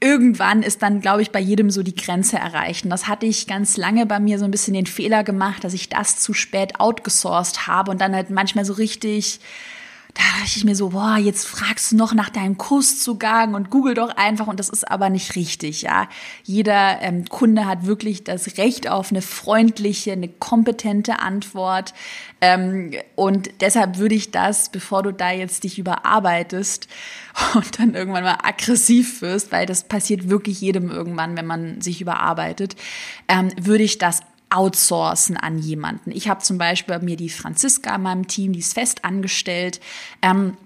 Irgendwann 0.00 0.62
ist 0.62 0.82
dann, 0.82 1.00
glaube 1.00 1.22
ich, 1.22 1.30
bei 1.30 1.40
jedem 1.40 1.70
so 1.70 1.82
die 1.82 1.94
Grenze 1.94 2.36
erreicht. 2.36 2.84
Und 2.84 2.90
das 2.90 3.08
hatte 3.08 3.26
ich 3.26 3.46
ganz 3.46 3.76
lange 3.76 4.06
bei 4.06 4.20
mir 4.20 4.38
so 4.38 4.44
ein 4.44 4.50
bisschen 4.50 4.74
den 4.74 4.86
Fehler 4.86 5.24
gemacht, 5.24 5.64
dass 5.64 5.74
ich 5.74 5.88
das 5.88 6.20
zu 6.20 6.32
spät 6.32 6.78
outgesourced 6.78 7.66
habe 7.66 7.90
und 7.90 8.00
dann 8.00 8.14
halt 8.14 8.30
manchmal 8.30 8.64
so 8.64 8.74
richtig 8.74 9.40
da 10.14 10.22
dachte 10.22 10.56
ich 10.56 10.64
mir 10.64 10.76
so, 10.76 10.90
boah, 10.90 11.16
jetzt 11.16 11.44
fragst 11.44 11.90
du 11.90 11.96
noch 11.96 12.14
nach 12.14 12.30
deinem 12.30 12.56
Kurszugang 12.56 13.54
und 13.54 13.70
google 13.70 13.94
doch 13.94 14.10
einfach 14.16 14.46
und 14.46 14.60
das 14.60 14.68
ist 14.68 14.88
aber 14.88 15.10
nicht 15.10 15.34
richtig, 15.34 15.82
ja. 15.82 16.08
Jeder 16.44 17.02
ähm, 17.02 17.24
Kunde 17.28 17.66
hat 17.66 17.84
wirklich 17.84 18.22
das 18.22 18.56
Recht 18.56 18.88
auf 18.88 19.10
eine 19.10 19.22
freundliche, 19.22 20.12
eine 20.12 20.28
kompetente 20.28 21.18
Antwort 21.18 21.94
ähm, 22.40 22.92
und 23.16 23.50
deshalb 23.60 23.98
würde 23.98 24.14
ich 24.14 24.30
das, 24.30 24.68
bevor 24.68 25.02
du 25.02 25.12
da 25.12 25.32
jetzt 25.32 25.64
dich 25.64 25.80
überarbeitest 25.80 26.86
und 27.54 27.80
dann 27.80 27.94
irgendwann 27.94 28.24
mal 28.24 28.38
aggressiv 28.42 29.20
wirst, 29.20 29.50
weil 29.50 29.66
das 29.66 29.84
passiert 29.84 30.28
wirklich 30.28 30.60
jedem 30.60 30.92
irgendwann, 30.92 31.36
wenn 31.36 31.46
man 31.46 31.80
sich 31.80 32.00
überarbeitet, 32.00 32.76
ähm, 33.28 33.50
würde 33.60 33.82
ich 33.82 33.98
das 33.98 34.20
outsourcen 34.50 35.36
an 35.36 35.58
jemanden. 35.58 36.10
Ich 36.10 36.28
habe 36.28 36.42
zum 36.42 36.58
Beispiel 36.58 36.98
bei 36.98 37.04
mir 37.04 37.16
die 37.16 37.28
Franziska 37.28 37.94
in 37.96 38.02
meinem 38.02 38.26
Team, 38.26 38.52
die 38.52 38.60
ist 38.60 38.74
fest 38.74 39.04
angestellt. 39.04 39.80
Ähm, 40.22 40.56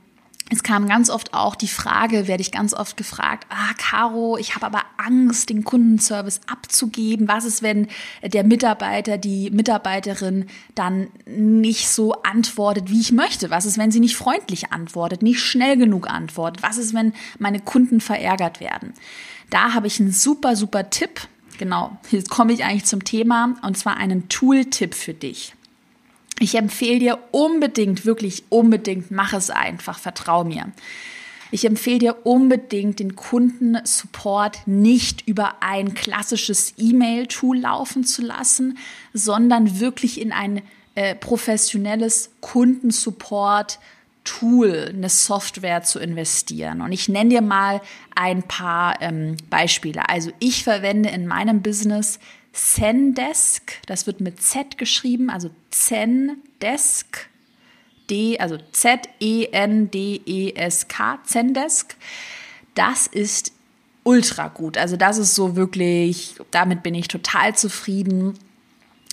es 0.50 0.62
kam 0.62 0.88
ganz 0.88 1.10
oft 1.10 1.34
auch 1.34 1.54
die 1.54 1.68
Frage, 1.68 2.26
werde 2.26 2.40
ich 2.40 2.52
ganz 2.52 2.72
oft 2.72 2.96
gefragt, 2.96 3.46
ah, 3.50 3.74
Caro, 3.76 4.38
ich 4.38 4.54
habe 4.54 4.64
aber 4.64 4.82
Angst, 4.96 5.50
den 5.50 5.62
Kundenservice 5.62 6.40
abzugeben. 6.46 7.28
Was 7.28 7.44
ist, 7.44 7.62
wenn 7.62 7.88
der 8.22 8.44
Mitarbeiter, 8.44 9.18
die 9.18 9.50
Mitarbeiterin 9.50 10.46
dann 10.74 11.08
nicht 11.26 11.88
so 11.88 12.14
antwortet, 12.22 12.90
wie 12.90 13.00
ich 13.00 13.12
möchte? 13.12 13.50
Was 13.50 13.66
ist, 13.66 13.76
wenn 13.76 13.90
sie 13.90 14.00
nicht 14.00 14.16
freundlich 14.16 14.72
antwortet, 14.72 15.22
nicht 15.22 15.40
schnell 15.40 15.76
genug 15.76 16.08
antwortet? 16.08 16.62
Was 16.62 16.78
ist, 16.78 16.94
wenn 16.94 17.12
meine 17.38 17.60
Kunden 17.60 18.00
verärgert 18.00 18.60
werden? 18.60 18.94
Da 19.50 19.74
habe 19.74 19.86
ich 19.86 20.00
einen 20.00 20.12
super, 20.12 20.56
super 20.56 20.88
Tipp 20.88 21.28
Genau, 21.58 21.98
jetzt 22.10 22.30
komme 22.30 22.52
ich 22.52 22.64
eigentlich 22.64 22.84
zum 22.84 23.04
Thema 23.04 23.56
und 23.62 23.76
zwar 23.76 23.96
einen 23.96 24.28
Tool-Tipp 24.28 24.94
für 24.94 25.12
dich. 25.12 25.54
Ich 26.38 26.54
empfehle 26.54 27.00
dir 27.00 27.18
unbedingt, 27.32 28.04
wirklich 28.04 28.44
unbedingt, 28.48 29.10
mach 29.10 29.32
es 29.32 29.50
einfach, 29.50 29.98
vertrau 29.98 30.44
mir. 30.44 30.72
Ich 31.50 31.64
empfehle 31.64 31.98
dir 31.98 32.26
unbedingt, 32.26 33.00
den 33.00 33.16
Kundensupport 33.16 34.66
nicht 34.66 35.26
über 35.26 35.62
ein 35.62 35.94
klassisches 35.94 36.74
E-Mail-Tool 36.76 37.58
laufen 37.58 38.04
zu 38.04 38.22
lassen, 38.22 38.78
sondern 39.12 39.80
wirklich 39.80 40.20
in 40.20 40.30
ein 40.30 40.62
äh, 40.94 41.14
professionelles 41.14 42.30
Kundensupport 42.40 43.80
Tool, 44.28 44.92
eine 44.94 45.08
Software 45.08 45.82
zu 45.82 45.98
investieren. 45.98 46.82
Und 46.82 46.92
ich 46.92 47.08
nenne 47.08 47.30
dir 47.30 47.40
mal 47.40 47.80
ein 48.14 48.42
paar 48.42 49.00
ähm, 49.00 49.38
Beispiele. 49.48 50.06
Also 50.10 50.30
ich 50.38 50.64
verwende 50.64 51.08
in 51.08 51.26
meinem 51.26 51.62
Business 51.62 52.18
Zendesk, 52.52 53.72
das 53.86 54.06
wird 54.06 54.20
mit 54.20 54.42
Z 54.42 54.76
geschrieben, 54.76 55.30
also 55.30 55.48
Zendesk, 55.70 57.30
D, 58.10 58.38
also 58.38 58.58
Z-E-N-D-E-S-K, 58.72 59.48
Zendesk. 61.24 61.96
Das 62.74 63.06
ist 63.06 63.52
ultra 64.02 64.48
gut. 64.48 64.76
Also 64.76 64.96
das 64.96 65.16
ist 65.16 65.34
so 65.34 65.56
wirklich, 65.56 66.34
damit 66.50 66.82
bin 66.82 66.94
ich 66.94 67.08
total 67.08 67.56
zufrieden. 67.56 68.38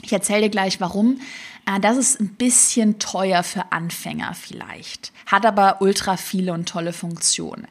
Ich 0.02 0.12
erzähle 0.12 0.42
dir 0.42 0.50
gleich 0.50 0.82
warum. 0.82 1.22
Äh, 1.66 1.80
das 1.80 1.98
ist 1.98 2.20
ein 2.20 2.36
bisschen 2.36 3.00
teuer 3.00 3.44
für 3.44 3.72
Anfänger 3.72 4.34
vielleicht, 4.34 5.12
hat 5.26 5.46
aber 5.46 5.82
ultra 5.82 6.18
viele 6.18 6.54
und 6.54 6.68
tolle 6.68 6.94
Funktionen. 6.94 7.68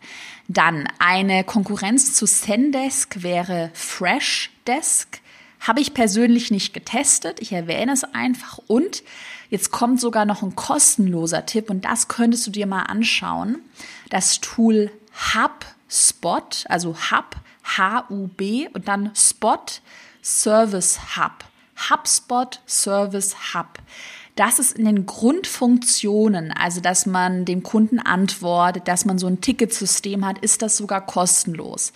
Dann 0.48 0.88
eine 0.98 1.44
Konkurrenz 1.44 2.14
zu 2.14 2.26
Zendesk 2.26 3.22
wäre 3.22 3.70
Freshdesk. 3.72 5.20
Habe 5.60 5.80
ich 5.80 5.94
persönlich 5.94 6.50
nicht 6.50 6.74
getestet. 6.74 7.40
Ich 7.40 7.52
erwähne 7.52 7.92
es 7.92 8.04
einfach. 8.04 8.58
Und 8.66 9.02
jetzt 9.48 9.70
kommt 9.70 9.98
sogar 9.98 10.26
noch 10.26 10.42
ein 10.42 10.54
kostenloser 10.54 11.46
Tipp 11.46 11.70
und 11.70 11.86
das 11.86 12.08
könntest 12.08 12.46
du 12.46 12.50
dir 12.50 12.66
mal 12.66 12.82
anschauen. 12.82 13.60
Das 14.10 14.40
Tool 14.40 14.90
HubSpot, 15.32 16.66
also 16.68 16.94
Hub, 17.10 17.36
H-U-B 17.64 18.68
und 18.74 18.88
dann 18.88 19.10
Spot 19.14 19.64
Service 20.22 21.16
Hub. 21.16 21.44
HubSpot 21.90 22.60
Service 22.66 23.54
Hub. 23.54 23.78
Das 24.36 24.58
ist 24.58 24.76
in 24.76 24.84
den 24.84 25.06
Grundfunktionen, 25.06 26.52
also 26.52 26.80
dass 26.80 27.06
man 27.06 27.44
dem 27.44 27.62
Kunden 27.62 28.00
antwortet, 28.00 28.88
dass 28.88 29.04
man 29.04 29.18
so 29.18 29.28
ein 29.28 29.40
Ticketsystem 29.40 30.26
hat, 30.26 30.38
ist 30.38 30.62
das 30.62 30.76
sogar 30.76 31.06
kostenlos. 31.06 31.92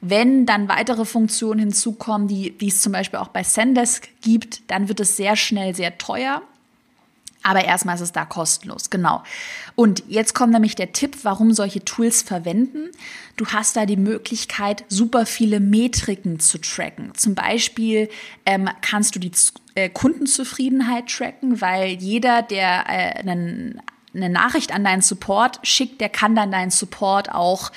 Wenn 0.00 0.46
dann 0.46 0.68
weitere 0.68 1.04
Funktionen 1.04 1.60
hinzukommen, 1.60 2.28
die, 2.28 2.56
die 2.56 2.68
es 2.68 2.82
zum 2.82 2.92
Beispiel 2.92 3.18
auch 3.18 3.28
bei 3.28 3.42
Sendesk 3.42 4.08
gibt, 4.20 4.70
dann 4.70 4.88
wird 4.88 5.00
es 5.00 5.16
sehr 5.16 5.34
schnell 5.34 5.74
sehr 5.74 5.98
teuer. 5.98 6.42
Aber 7.48 7.64
erstmal 7.64 7.94
ist 7.94 8.02
es 8.02 8.12
da 8.12 8.26
kostenlos, 8.26 8.90
genau. 8.90 9.22
Und 9.74 10.02
jetzt 10.06 10.34
kommt 10.34 10.52
nämlich 10.52 10.74
der 10.74 10.92
Tipp, 10.92 11.16
warum 11.22 11.54
solche 11.54 11.82
Tools 11.82 12.20
verwenden. 12.20 12.90
Du 13.38 13.46
hast 13.46 13.74
da 13.74 13.86
die 13.86 13.96
Möglichkeit, 13.96 14.84
super 14.88 15.24
viele 15.24 15.58
Metriken 15.58 16.40
zu 16.40 16.58
tracken. 16.60 17.14
Zum 17.14 17.34
Beispiel 17.34 18.10
ähm, 18.44 18.68
kannst 18.82 19.16
du 19.16 19.18
die 19.18 19.32
äh, 19.76 19.88
Kundenzufriedenheit 19.88 21.08
tracken, 21.08 21.62
weil 21.62 21.92
jeder, 21.92 22.42
der 22.42 22.84
äh, 22.86 23.20
einen 23.20 23.80
eine 24.14 24.30
Nachricht 24.30 24.74
an 24.74 24.84
deinen 24.84 25.02
Support 25.02 25.60
schickt, 25.62 26.00
der 26.00 26.08
kann 26.08 26.34
dann 26.34 26.50
deinen 26.50 26.70
Support 26.70 27.30
auch 27.30 27.70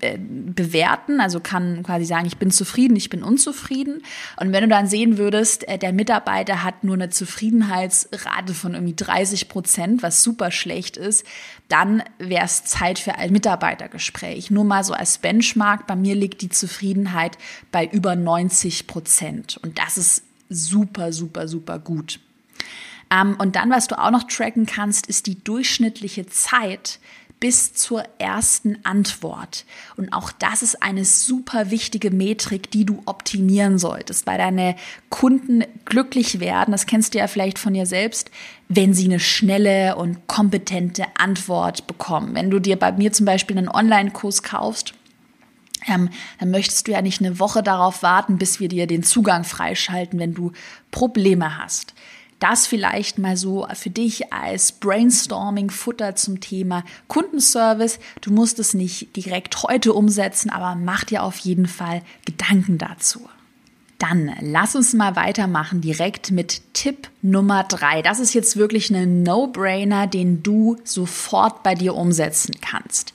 äh, 0.00 0.16
bewerten, 0.18 1.20
also 1.20 1.40
kann 1.40 1.82
quasi 1.82 2.04
sagen, 2.04 2.26
ich 2.26 2.38
bin 2.38 2.50
zufrieden, 2.50 2.96
ich 2.96 3.10
bin 3.10 3.22
unzufrieden. 3.22 4.02
Und 4.38 4.52
wenn 4.52 4.62
du 4.62 4.68
dann 4.68 4.86
sehen 4.86 5.18
würdest, 5.18 5.66
äh, 5.68 5.78
der 5.78 5.92
Mitarbeiter 5.92 6.62
hat 6.62 6.84
nur 6.84 6.94
eine 6.94 7.10
Zufriedenheitsrate 7.10 8.54
von 8.54 8.74
irgendwie 8.74 8.94
30 8.94 9.48
Prozent, 9.48 10.02
was 10.02 10.22
super 10.22 10.50
schlecht 10.50 10.96
ist, 10.96 11.26
dann 11.68 12.02
wäre 12.18 12.44
es 12.44 12.64
Zeit 12.64 12.98
für 12.98 13.16
ein 13.16 13.32
Mitarbeitergespräch. 13.32 14.50
Nur 14.50 14.64
mal 14.64 14.84
so 14.84 14.92
als 14.92 15.18
Benchmark, 15.18 15.86
bei 15.86 15.96
mir 15.96 16.14
liegt 16.14 16.42
die 16.42 16.50
Zufriedenheit 16.50 17.38
bei 17.72 17.86
über 17.86 18.14
90 18.14 18.86
Prozent. 18.86 19.58
Und 19.62 19.78
das 19.78 19.98
ist 19.98 20.24
super, 20.48 21.12
super, 21.12 21.48
super 21.48 21.78
gut. 21.78 22.20
Ähm, 23.12 23.36
und 23.38 23.56
dann, 23.56 23.70
was 23.70 23.86
du 23.86 23.98
auch 23.98 24.10
noch 24.10 24.24
tracken 24.24 24.66
kannst, 24.66 25.06
ist 25.06 25.26
die 25.26 25.42
durchschnittliche 25.42 26.26
Zeit 26.26 26.98
bis 27.42 27.74
zur 27.74 28.04
ersten 28.18 28.78
Antwort. 28.84 29.64
Und 29.96 30.12
auch 30.12 30.30
das 30.30 30.62
ist 30.62 30.80
eine 30.80 31.04
super 31.04 31.72
wichtige 31.72 32.12
Metrik, 32.12 32.70
die 32.70 32.84
du 32.84 33.02
optimieren 33.04 33.80
solltest, 33.80 34.28
weil 34.28 34.38
deine 34.38 34.76
Kunden 35.10 35.64
glücklich 35.84 36.38
werden, 36.38 36.70
das 36.70 36.86
kennst 36.86 37.14
du 37.14 37.18
ja 37.18 37.26
vielleicht 37.26 37.58
von 37.58 37.74
dir 37.74 37.84
selbst, 37.84 38.30
wenn 38.68 38.94
sie 38.94 39.06
eine 39.06 39.18
schnelle 39.18 39.96
und 39.96 40.28
kompetente 40.28 41.04
Antwort 41.18 41.88
bekommen. 41.88 42.36
Wenn 42.36 42.48
du 42.48 42.60
dir 42.60 42.76
bei 42.76 42.92
mir 42.92 43.12
zum 43.12 43.26
Beispiel 43.26 43.58
einen 43.58 43.68
Online-Kurs 43.68 44.44
kaufst, 44.44 44.94
ähm, 45.88 46.10
dann 46.38 46.52
möchtest 46.52 46.86
du 46.86 46.92
ja 46.92 47.02
nicht 47.02 47.20
eine 47.20 47.40
Woche 47.40 47.64
darauf 47.64 48.04
warten, 48.04 48.38
bis 48.38 48.60
wir 48.60 48.68
dir 48.68 48.86
den 48.86 49.02
Zugang 49.02 49.42
freischalten, 49.42 50.20
wenn 50.20 50.32
du 50.32 50.52
Probleme 50.92 51.58
hast. 51.58 51.92
Das 52.42 52.66
vielleicht 52.66 53.18
mal 53.18 53.36
so 53.36 53.68
für 53.72 53.90
dich 53.90 54.32
als 54.32 54.72
Brainstorming-Futter 54.72 56.16
zum 56.16 56.40
Thema 56.40 56.82
Kundenservice. 57.06 58.00
Du 58.20 58.32
musst 58.32 58.58
es 58.58 58.74
nicht 58.74 59.14
direkt 59.14 59.62
heute 59.62 59.92
umsetzen, 59.92 60.50
aber 60.50 60.74
mach 60.74 61.04
dir 61.04 61.22
auf 61.22 61.38
jeden 61.38 61.68
Fall 61.68 62.02
Gedanken 62.24 62.78
dazu. 62.78 63.28
Dann 63.98 64.32
lass 64.40 64.74
uns 64.74 64.92
mal 64.92 65.14
weitermachen 65.14 65.82
direkt 65.82 66.32
mit 66.32 66.74
Tipp 66.74 67.08
Nummer 67.22 67.62
drei. 67.62 68.02
Das 68.02 68.18
ist 68.18 68.34
jetzt 68.34 68.56
wirklich 68.56 68.90
ein 68.90 69.22
No-Brainer, 69.22 70.08
den 70.08 70.42
du 70.42 70.78
sofort 70.82 71.62
bei 71.62 71.76
dir 71.76 71.94
umsetzen 71.94 72.56
kannst. 72.60 73.14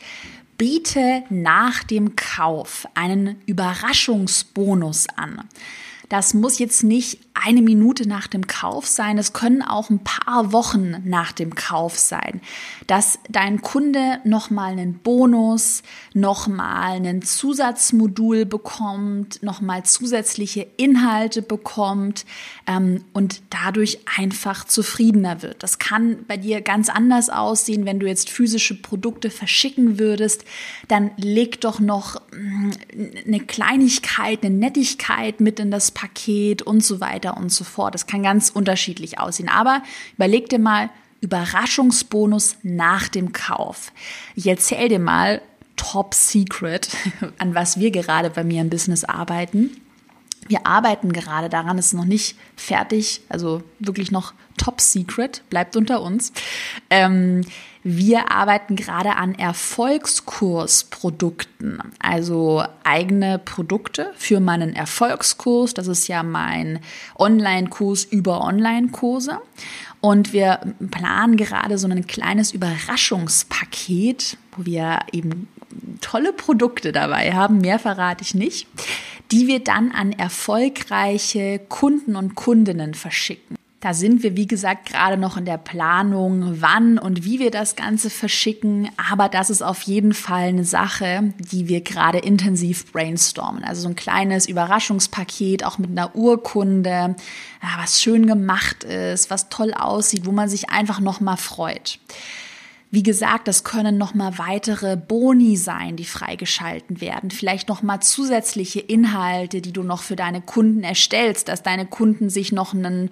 Biete 0.57 1.23
nach 1.29 1.83
dem 1.83 2.15
Kauf 2.15 2.87
einen 2.93 3.41
Überraschungsbonus 3.45 5.07
an. 5.17 5.43
Das 6.10 6.34
muss 6.34 6.60
jetzt 6.60 6.84
nicht 6.84 7.20
eine 7.34 7.62
Minute 7.62 8.08
nach 8.08 8.28
dem 8.28 8.48
Kauf 8.48 8.88
sein, 8.88 9.17
es 9.17 9.34
können 9.34 9.62
auch 9.62 9.89
ein 9.89 10.04
paar 10.04 10.52
Wochen 10.54 11.04
nach 11.06 11.32
dem 11.32 11.54
Kauf 11.54 11.98
sein, 11.98 12.41
dass 12.88 13.20
dein 13.30 13.62
Kunde 13.62 14.20
nochmal 14.24 14.72
einen 14.72 15.00
Bonus, 15.00 15.84
nochmal 16.13 17.06
ein 17.06 17.22
Zusatzmodul 17.22 18.46
bekommt, 18.46 19.43
nochmal 19.43 19.84
zusätzliche 19.84 20.67
Inhalte 20.78 21.41
bekommt 21.41 22.26
ähm, 22.65 23.04
und 23.13 23.41
dadurch 23.50 24.00
einfach 24.17 24.65
zufriedener 24.65 25.41
wird. 25.41 25.62
Das 25.62 25.80
kann 25.80 26.26
bei 26.28 26.38
dir 26.38 26.62
ganz 26.62 26.89
anders 26.89 27.30
aussehen, 27.30 27.86
wenn 27.86 28.00
du 28.00 28.08
jetzt 28.08 28.30
physische 28.30 28.82
Produkte 28.82 29.30
verschicken 29.30 30.00
würdest, 30.00 30.43
dann 30.88 31.12
leg 31.17 31.62
doch 31.62 31.80
noch 31.80 32.22
mm, 32.32 32.72
eine 33.26 33.39
Kleinigkeit, 33.41 34.43
eine 34.43 34.56
Nettigkeit 34.56 35.39
mit 35.39 35.60
in 35.60 35.72
das 35.72 35.91
Paket 35.97 36.62
und 36.62 36.86
so 36.86 37.01
weiter 37.01 37.38
und 37.38 37.51
so 37.51 37.63
fort. 37.63 37.95
Das 37.95 38.05
kann 38.05 38.21
ganz 38.21 38.51
unterschiedlich 38.51 39.19
aussehen. 39.19 39.49
Aber 39.49 39.81
überleg 40.13 40.47
dir 40.47 40.60
mal, 40.60 40.91
Überraschungsbonus 41.21 42.57
nach 42.62 43.07
dem 43.07 43.33
Kauf. 43.33 43.91
Ich 44.36 44.45
erzähle 44.45 44.89
dir 44.89 44.99
mal 44.99 45.41
Top 45.75 46.13
Secret, 46.13 46.89
an 47.39 47.55
was 47.55 47.79
wir 47.79 47.89
gerade 47.89 48.29
bei 48.29 48.43
mir 48.43 48.62
im 48.62 48.69
Business 48.69 49.05
arbeiten. 49.05 49.71
Wir 50.47 50.67
arbeiten 50.67 51.12
gerade 51.12 51.49
daran, 51.49 51.79
ist 51.79 51.93
noch 51.93 52.05
nicht 52.05 52.38
fertig, 52.55 53.21
also 53.27 53.63
wirklich 53.79 54.12
noch 54.12 54.33
top 54.55 54.79
secret, 54.79 55.41
bleibt 55.49 55.75
unter 55.75 56.01
uns. 56.01 56.31
Ähm, 56.89 57.41
wir 57.89 58.32
arbeiten 58.32 58.76
gerade 58.76 59.15
an 59.15 59.34
Erfolgskursprodukten, 59.34 61.82
also 62.00 62.65
eigene 62.84 63.39
Produkte 63.39 64.12
für 64.17 64.41
meinen 64.41 64.76
Erfolgskurs. 64.76 65.73
Das 65.73 65.88
ist 65.88 66.10
ja 66.10 66.21
mein 66.21 66.82
Online-Kurs 67.17 68.04
über 68.04 68.41
Online-Kurse. 68.41 69.39
Und 70.02 70.34
wir 70.34 70.60
planen 70.91 71.38
gerade 71.38 71.78
so 71.78 71.88
ein 71.88 72.06
kleines 72.08 72.52
Überraschungspaket, 72.52 74.36
wo 74.52 74.65
wir 74.65 75.00
eben 75.13 75.47
tolle 76.02 76.34
Produkte 76.34 76.91
dabei 76.91 77.32
haben, 77.32 77.60
mehr 77.60 77.80
verrate 77.80 78.21
ich 78.21 78.36
nicht, 78.36 78.67
die 79.32 79.47
wir 79.47 79.63
dann 79.63 79.93
an 79.93 80.12
erfolgreiche 80.12 81.62
Kunden 81.69 82.17
und 82.17 82.36
Kundinnen 82.36 82.95
verschicken. 82.95 83.56
Da 83.88 83.93
sind 83.93 84.21
wir, 84.21 84.36
wie 84.36 84.47
gesagt, 84.47 84.89
gerade 84.89 85.15
noch 85.15 85.38
in 85.38 85.45
der 85.45 85.58
Planung, 85.58 86.60
wann 86.60 86.97
und 86.97 87.23
wie 87.23 87.39
wir 87.39 87.52
das 87.52 87.78
Ganze 87.78 88.10
verschicken. 88.10 88.89
Aber 89.10 89.30
das 89.30 89.50
ist 89.50 89.62
auf 89.62 89.84
jeden 89.84 90.13
Fall 90.13 90.50
eine 90.50 90.65
Sache, 90.65 91.34
die 91.39 91.69
wir 91.69 91.80
gerade 91.80 92.17
intensiv 92.17 92.91
brainstormen. 92.91 93.63
Also 93.63 93.84
so 93.84 93.88
ein 93.88 93.95
kleines 93.95 94.45
Überraschungspaket, 94.45 95.63
auch 95.63 95.78
mit 95.78 95.89
einer 95.89 96.17
Urkunde, 96.17 97.15
was 97.80 98.02
schön 98.02 98.28
gemacht 98.28 98.84
ist, 98.84 99.32
was 99.32 99.47
toll 99.47 99.73
aussieht, 99.73 100.26
wo 100.26 100.34
man 100.34 100.50
sich 100.50 100.69
einfach 100.69 101.00
nochmal 101.00 101.38
freut. 101.38 101.97
Wie 102.91 103.04
gesagt, 103.04 103.47
das 103.47 103.63
können 103.63 103.97
nochmal 103.97 104.38
weitere 104.38 104.97
Boni 104.97 105.56
sein, 105.56 105.95
die 105.95 106.04
freigeschalten 106.04 107.00
werden. 107.00 107.32
Vielleicht 107.32 107.69
nochmal 107.69 108.02
zusätzliche 108.02 108.82
Inhalte, 108.82 109.62
die 109.62 109.71
du 109.71 109.84
noch 109.84 110.02
für 110.02 110.17
deine 110.17 110.41
Kunden 110.41 110.84
erstellst, 110.84 111.47
dass 111.47 111.63
deine 111.63 111.86
Kunden 111.86 112.30
sich 112.30 112.52
noch 112.52 112.73
einen, 112.73 113.12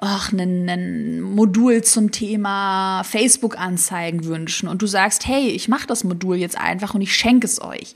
ach, 0.00 0.32
einen, 0.32 0.68
einen 0.68 1.20
Modul 1.20 1.82
zum 1.82 2.10
Thema 2.12 3.02
Facebook-Anzeigen 3.04 4.24
wünschen 4.24 4.68
und 4.68 4.80
du 4.80 4.86
sagst, 4.86 5.26
hey, 5.26 5.48
ich 5.48 5.68
mache 5.68 5.86
das 5.86 6.04
Modul 6.04 6.36
jetzt 6.36 6.58
einfach 6.58 6.94
und 6.94 7.00
ich 7.00 7.14
schenke 7.14 7.46
es 7.46 7.60
euch. 7.60 7.94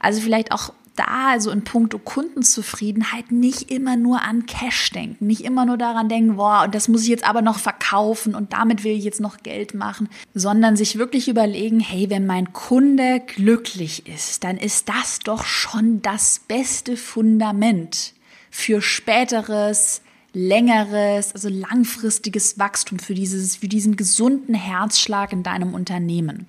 Also 0.00 0.20
vielleicht 0.20 0.52
auch 0.52 0.72
da 0.96 1.30
also 1.30 1.50
in 1.50 1.64
puncto 1.64 1.98
Kundenzufriedenheit 1.98 3.32
nicht 3.32 3.70
immer 3.70 3.96
nur 3.96 4.22
an 4.22 4.46
Cash 4.46 4.90
denken, 4.90 5.26
nicht 5.26 5.44
immer 5.44 5.64
nur 5.64 5.76
daran 5.76 6.08
denken, 6.08 6.36
boah, 6.36 6.62
und 6.64 6.74
das 6.74 6.88
muss 6.88 7.02
ich 7.02 7.08
jetzt 7.08 7.26
aber 7.26 7.42
noch 7.42 7.58
verkaufen 7.58 8.34
und 8.34 8.52
damit 8.52 8.84
will 8.84 8.96
ich 8.96 9.04
jetzt 9.04 9.20
noch 9.20 9.38
Geld 9.42 9.74
machen, 9.74 10.08
sondern 10.34 10.76
sich 10.76 10.98
wirklich 10.98 11.28
überlegen, 11.28 11.80
hey, 11.80 12.10
wenn 12.10 12.26
mein 12.26 12.52
Kunde 12.52 13.20
glücklich 13.20 14.06
ist, 14.06 14.44
dann 14.44 14.56
ist 14.56 14.88
das 14.88 15.18
doch 15.18 15.44
schon 15.44 16.00
das 16.02 16.40
beste 16.46 16.96
Fundament 16.96 18.12
für 18.50 18.80
späteres, 18.80 20.00
längeres, 20.34 21.32
also 21.32 21.48
langfristiges 21.48 22.58
Wachstum, 22.58 22.98
für 22.98 23.14
dieses, 23.14 23.56
für 23.56 23.68
diesen 23.68 23.96
gesunden 23.96 24.54
Herzschlag 24.54 25.32
in 25.32 25.42
deinem 25.42 25.72
Unternehmen. 25.72 26.46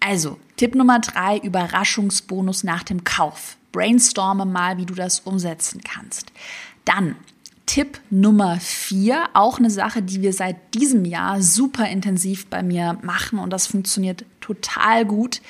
Also, 0.00 0.38
Tipp 0.56 0.74
Nummer 0.74 1.00
drei, 1.00 1.38
Überraschungsbonus 1.38 2.64
nach 2.64 2.82
dem 2.82 3.04
Kauf 3.04 3.56
brainstorme 3.76 4.46
mal, 4.46 4.78
wie 4.78 4.86
du 4.86 4.94
das 4.94 5.20
umsetzen 5.20 5.82
kannst. 5.82 6.32
Dann 6.86 7.16
Tipp 7.66 8.00
Nummer 8.08 8.58
vier, 8.58 9.28
auch 9.34 9.58
eine 9.58 9.68
Sache, 9.68 10.00
die 10.00 10.22
wir 10.22 10.32
seit 10.32 10.56
diesem 10.72 11.04
Jahr 11.04 11.42
super 11.42 11.86
intensiv 11.86 12.46
bei 12.46 12.62
mir 12.62 12.98
machen 13.02 13.38
und 13.38 13.50
das 13.50 13.66
funktioniert 13.66 14.24
total 14.40 15.04
gut. 15.04 15.42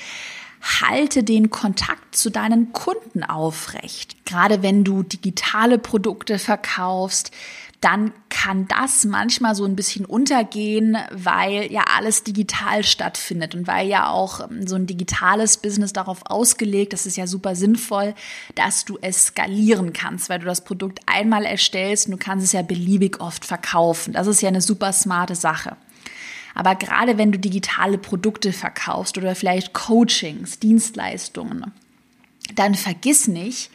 Halte 0.81 1.23
den 1.23 1.51
Kontakt 1.51 2.17
zu 2.17 2.31
deinen 2.31 2.73
Kunden 2.73 3.23
aufrecht. 3.23 4.17
Gerade 4.25 4.63
wenn 4.65 4.83
du 4.83 5.05
digitale 5.05 5.79
Produkte 5.79 6.41
verkaufst, 6.41 7.31
dann 7.87 8.13
kann 8.31 8.67
das 8.67 9.05
manchmal 9.05 9.55
so 9.55 9.65
ein 9.65 9.77
bisschen 9.77 10.05
untergehen, 10.05 10.99
weil 11.13 11.71
ja 11.71 11.85
alles 11.97 12.25
digital 12.25 12.83
stattfindet 12.83 13.55
und 13.55 13.69
weil 13.69 13.87
ja 13.87 14.11
auch 14.11 14.41
ähm, 14.41 14.67
so 14.67 14.75
ein 14.75 14.89
digitales 14.89 15.59
Business 15.59 15.93
darauf 15.93 16.23
ausgelegt, 16.27 16.93
das 16.93 17.07
ist 17.07 17.17
ja 17.17 17.29
super 17.29 17.55
sinnvoll, 17.55 18.17
dass 18.57 18.87
du 18.87 18.99
es 19.03 19.27
skalieren 19.27 19.93
kannst, 19.93 20.29
weil 20.29 20.41
du 20.41 20.47
das 20.47 20.65
Produkt 20.65 20.99
einmal 21.07 21.45
erstellst 21.45 22.07
und 22.07 22.13
du 22.13 22.19
kannst 22.19 22.45
es 22.45 22.51
ja 22.51 22.63
beliebig 22.63 23.21
oft 23.21 23.45
verkaufen. 23.45 24.15
Das 24.15 24.27
ist 24.27 24.43
ja 24.43 24.49
eine 24.49 24.63
super 24.63 24.93
smarte 24.93 25.37
Sache. 25.37 25.77
Aber 26.57 26.75
gerade 26.75 27.19
wenn 27.19 27.31
du 27.31 27.39
digitale 27.39 27.99
Produkte 27.99 28.53
verkaufst 28.53 29.17
oder 29.17 29.37
vielleicht 29.37 29.75
Coachings, 29.75 30.59
Dienstleistungen, 30.59 31.73
dann 32.57 32.75
vergiss 32.75 33.29
nicht, 33.29 33.71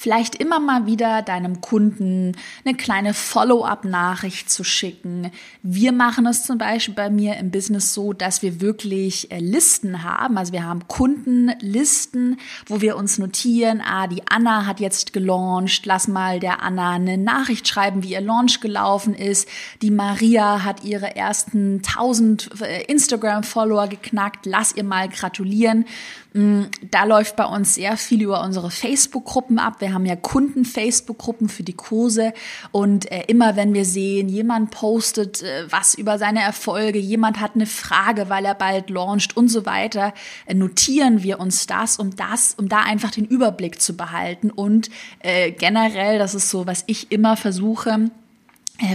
vielleicht 0.00 0.34
immer 0.36 0.60
mal 0.60 0.86
wieder 0.86 1.20
deinem 1.20 1.60
Kunden 1.60 2.34
eine 2.64 2.74
kleine 2.74 3.12
Follow-up-Nachricht 3.12 4.50
zu 4.50 4.64
schicken. 4.64 5.30
Wir 5.62 5.92
machen 5.92 6.24
es 6.24 6.44
zum 6.44 6.56
Beispiel 6.56 6.94
bei 6.94 7.10
mir 7.10 7.36
im 7.36 7.50
Business 7.50 7.92
so, 7.92 8.14
dass 8.14 8.40
wir 8.40 8.62
wirklich 8.62 9.30
äh, 9.30 9.40
Listen 9.40 10.02
haben. 10.02 10.38
Also 10.38 10.54
wir 10.54 10.64
haben 10.64 10.88
Kundenlisten, 10.88 12.38
wo 12.66 12.80
wir 12.80 12.96
uns 12.96 13.18
notieren, 13.18 13.82
ah, 13.84 14.06
die 14.06 14.22
Anna 14.26 14.64
hat 14.64 14.80
jetzt 14.80 15.12
gelauncht, 15.12 15.84
lass 15.84 16.08
mal 16.08 16.40
der 16.40 16.62
Anna 16.62 16.92
eine 16.92 17.18
Nachricht 17.18 17.68
schreiben, 17.68 18.02
wie 18.02 18.12
ihr 18.12 18.22
Launch 18.22 18.60
gelaufen 18.60 19.14
ist. 19.14 19.50
Die 19.82 19.90
Maria 19.90 20.64
hat 20.64 20.82
ihre 20.82 21.14
ersten 21.14 21.82
1000 21.86 22.62
äh, 22.62 22.84
Instagram-Follower 22.84 23.88
geknackt, 23.88 24.46
lass 24.46 24.74
ihr 24.74 24.84
mal 24.84 25.10
gratulieren. 25.10 25.84
Mm, 26.32 26.64
da 26.90 27.04
läuft 27.04 27.36
bei 27.36 27.44
uns 27.44 27.74
sehr 27.74 27.96
viel 27.96 28.22
über 28.22 28.42
unsere 28.42 28.70
Facebook-Gruppen 28.70 29.58
ab. 29.58 29.80
Wir 29.80 29.89
haben 29.92 30.06
ja 30.06 30.16
Kunden-Facebook-Gruppen 30.16 31.48
für 31.48 31.62
die 31.62 31.74
Kurse. 31.74 32.32
Und 32.72 33.10
äh, 33.10 33.24
immer 33.28 33.56
wenn 33.56 33.74
wir 33.74 33.84
sehen, 33.84 34.28
jemand 34.28 34.70
postet 34.70 35.42
äh, 35.42 35.70
was 35.70 35.94
über 35.94 36.18
seine 36.18 36.42
Erfolge, 36.42 36.98
jemand 36.98 37.40
hat 37.40 37.54
eine 37.54 37.66
Frage, 37.66 38.28
weil 38.28 38.44
er 38.44 38.54
bald 38.54 38.90
launcht 38.90 39.36
und 39.36 39.48
so 39.48 39.66
weiter, 39.66 40.14
äh, 40.46 40.54
notieren 40.54 41.22
wir 41.22 41.40
uns 41.40 41.66
das, 41.66 41.98
um 41.98 42.14
das, 42.16 42.54
um 42.56 42.68
da 42.68 42.80
einfach 42.80 43.10
den 43.10 43.24
Überblick 43.24 43.80
zu 43.80 43.96
behalten. 43.96 44.50
Und 44.50 44.90
äh, 45.20 45.52
generell, 45.52 46.18
das 46.18 46.34
ist 46.34 46.50
so, 46.50 46.66
was 46.66 46.84
ich 46.86 47.10
immer 47.12 47.36
versuche, 47.36 48.10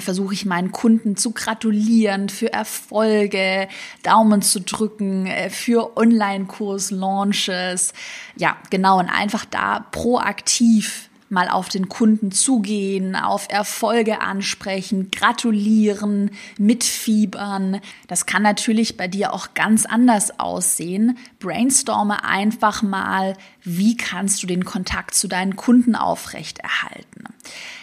versuche 0.01 0.33
ich 0.33 0.45
meinen 0.45 0.71
Kunden 0.71 1.15
zu 1.15 1.31
gratulieren 1.31 2.29
für 2.29 2.51
Erfolge, 2.51 3.67
Daumen 4.03 4.41
zu 4.41 4.61
drücken, 4.61 5.27
äh, 5.27 5.49
für 5.49 5.95
Online-Kurs-Launches. 5.97 7.93
Ja, 8.35 8.57
genau, 8.69 8.99
und 8.99 9.09
einfach 9.09 9.45
da 9.45 9.85
proaktiv 9.91 11.09
mal 11.29 11.49
auf 11.49 11.69
den 11.69 11.89
Kunden 11.89 12.31
zugehen, 12.31 13.15
auf 13.15 13.47
Erfolge 13.49 14.21
ansprechen, 14.21 15.09
gratulieren, 15.11 16.31
mitfiebern. 16.57 17.81
Das 18.07 18.25
kann 18.25 18.43
natürlich 18.43 18.95
bei 18.95 19.07
dir 19.07 19.33
auch 19.33 19.53
ganz 19.53 19.85
anders 19.85 20.39
aussehen. 20.39 21.17
Brainstorme 21.39 22.23
einfach 22.23 22.83
mal, 22.83 23.35
wie 23.65 23.97
kannst 23.97 24.41
du 24.41 24.47
den 24.47 24.63
Kontakt 24.63 25.15
zu 25.15 25.28
deinen 25.28 25.56
Kunden 25.56 25.95
aufrechterhalten. 25.95 27.25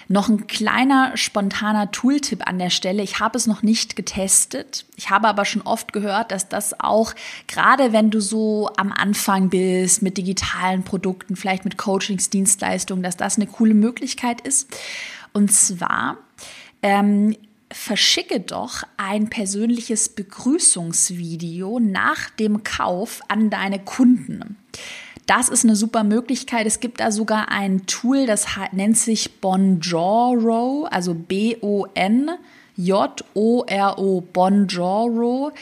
Noch 0.09 0.29
ein 0.29 0.47
kleiner 0.47 1.17
spontaner 1.17 1.91
Tooltip 1.91 2.47
an 2.47 2.59
der 2.59 2.71
Stelle. 2.71 3.03
Ich 3.03 3.21
habe 3.21 3.37
es 3.37 3.47
noch 3.47 3.63
nicht 3.63 3.97
getestet. 3.97 4.85
Ich 4.97 5.11
habe 5.11 5.29
aber 5.29 5.45
schon 5.45 5.63
oft 5.63 5.93
gehört, 5.93 6.33
dass 6.33 6.49
das 6.49 6.79
auch, 6.81 7.15
gerade 7.47 7.93
wenn 7.93 8.11
du 8.11 8.21
so 8.21 8.71
am 8.77 8.93
Anfang 8.93 9.49
bist 9.49 10.03
mit 10.03 10.19
digitalen 10.19 10.83
Produkten, 10.83 11.37
vielleicht 11.37 11.65
mit 11.65 11.79
Coachings, 11.79 12.31
Dienstleistungen, 12.31 13.03
dass 13.03 13.17
das 13.17 13.37
eine 13.37 13.47
coole 13.47 13.75
Möglichkeit 13.75 14.41
ist. 14.43 14.69
Und 15.33 15.53
zwar 15.53 16.19
ähm, 16.83 17.37
verschicke 17.71 18.41
doch 18.41 18.83
ein 18.97 19.31
persönliches 19.31 20.11
Begrüßungsvideo 20.11 21.81
nach 21.81 22.31
dem 22.31 22.65
Kauf 22.65 23.21
an 23.29 23.51
deine 23.51 23.79
Kunden. 23.79 24.57
Das 25.27 25.49
ist 25.49 25.65
eine 25.65 25.77
super 25.77 26.05
Möglichkeit. 26.05 26.67
Es 26.67 26.81
gibt 26.81 27.01
da 27.01 27.13
sogar 27.13 27.51
ein 27.51 27.87
Tool, 27.87 28.27
das 28.27 28.47
nennt 28.73 28.99
sich 28.99 29.41
Bonjoro, 29.41 30.89
also 30.91 31.15
B-O-N-J-O-R-O, 31.15 31.81
Bonjoro. 34.33 35.53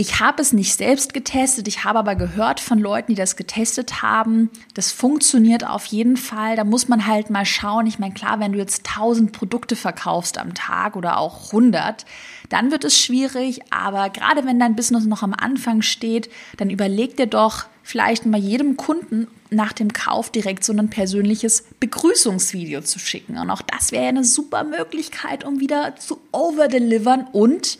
Ich 0.00 0.18
habe 0.18 0.40
es 0.40 0.54
nicht 0.54 0.78
selbst 0.78 1.12
getestet, 1.12 1.68
ich 1.68 1.84
habe 1.84 1.98
aber 1.98 2.14
gehört 2.14 2.58
von 2.58 2.78
Leuten, 2.78 3.12
die 3.12 3.20
das 3.20 3.36
getestet 3.36 4.00
haben. 4.00 4.48
Das 4.72 4.92
funktioniert 4.92 5.68
auf 5.68 5.84
jeden 5.84 6.16
Fall. 6.16 6.56
Da 6.56 6.64
muss 6.64 6.88
man 6.88 7.06
halt 7.06 7.28
mal 7.28 7.44
schauen. 7.44 7.86
Ich 7.86 7.98
meine, 7.98 8.14
klar, 8.14 8.40
wenn 8.40 8.52
du 8.52 8.58
jetzt 8.58 8.88
1000 8.96 9.30
Produkte 9.30 9.76
verkaufst 9.76 10.38
am 10.38 10.54
Tag 10.54 10.96
oder 10.96 11.18
auch 11.18 11.48
100, 11.48 12.06
dann 12.48 12.70
wird 12.70 12.84
es 12.84 12.98
schwierig. 12.98 13.60
Aber 13.68 14.08
gerade 14.08 14.46
wenn 14.46 14.58
dein 14.58 14.74
Business 14.74 15.04
noch 15.04 15.22
am 15.22 15.34
Anfang 15.34 15.82
steht, 15.82 16.30
dann 16.56 16.70
überleg 16.70 17.18
dir 17.18 17.26
doch 17.26 17.66
vielleicht 17.82 18.24
mal 18.24 18.40
jedem 18.40 18.78
Kunden 18.78 19.26
nach 19.50 19.74
dem 19.74 19.92
Kauf 19.92 20.30
direkt 20.30 20.64
so 20.64 20.72
ein 20.72 20.88
persönliches 20.88 21.64
Begrüßungsvideo 21.78 22.80
zu 22.80 22.98
schicken. 22.98 23.36
Und 23.36 23.50
auch 23.50 23.60
das 23.60 23.92
wäre 23.92 24.06
eine 24.06 24.24
super 24.24 24.64
Möglichkeit, 24.64 25.44
um 25.44 25.60
wieder 25.60 25.94
zu 25.96 26.22
overdelivern 26.32 27.26
und 27.32 27.78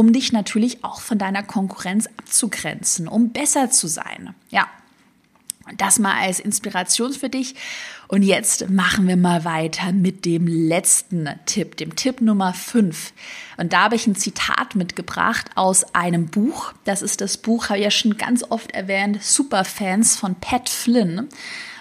um 0.00 0.14
dich 0.14 0.32
natürlich 0.32 0.82
auch 0.82 1.02
von 1.02 1.18
deiner 1.18 1.42
Konkurrenz 1.42 2.06
abzugrenzen, 2.16 3.06
um 3.06 3.32
besser 3.32 3.70
zu 3.70 3.86
sein. 3.86 4.34
Ja, 4.48 4.66
das 5.76 5.98
mal 5.98 6.14
als 6.14 6.40
Inspiration 6.40 7.12
für 7.12 7.28
dich. 7.28 7.54
Und 8.08 8.22
jetzt 8.22 8.70
machen 8.70 9.06
wir 9.06 9.18
mal 9.18 9.44
weiter 9.44 9.92
mit 9.92 10.24
dem 10.24 10.46
letzten 10.46 11.28
Tipp, 11.44 11.76
dem 11.76 11.96
Tipp 11.96 12.22
Nummer 12.22 12.54
5. 12.54 13.12
Und 13.58 13.74
da 13.74 13.82
habe 13.82 13.96
ich 13.96 14.06
ein 14.06 14.16
Zitat 14.16 14.74
mitgebracht 14.74 15.50
aus 15.54 15.94
einem 15.94 16.28
Buch. 16.28 16.72
Das 16.84 17.02
ist 17.02 17.20
das 17.20 17.36
Buch, 17.36 17.68
habe 17.68 17.80
ich 17.80 17.84
ja 17.84 17.90
schon 17.90 18.16
ganz 18.16 18.42
oft 18.48 18.70
erwähnt, 18.70 19.22
Superfans 19.22 20.16
von 20.16 20.34
Pat 20.34 20.70
Flynn 20.70 21.28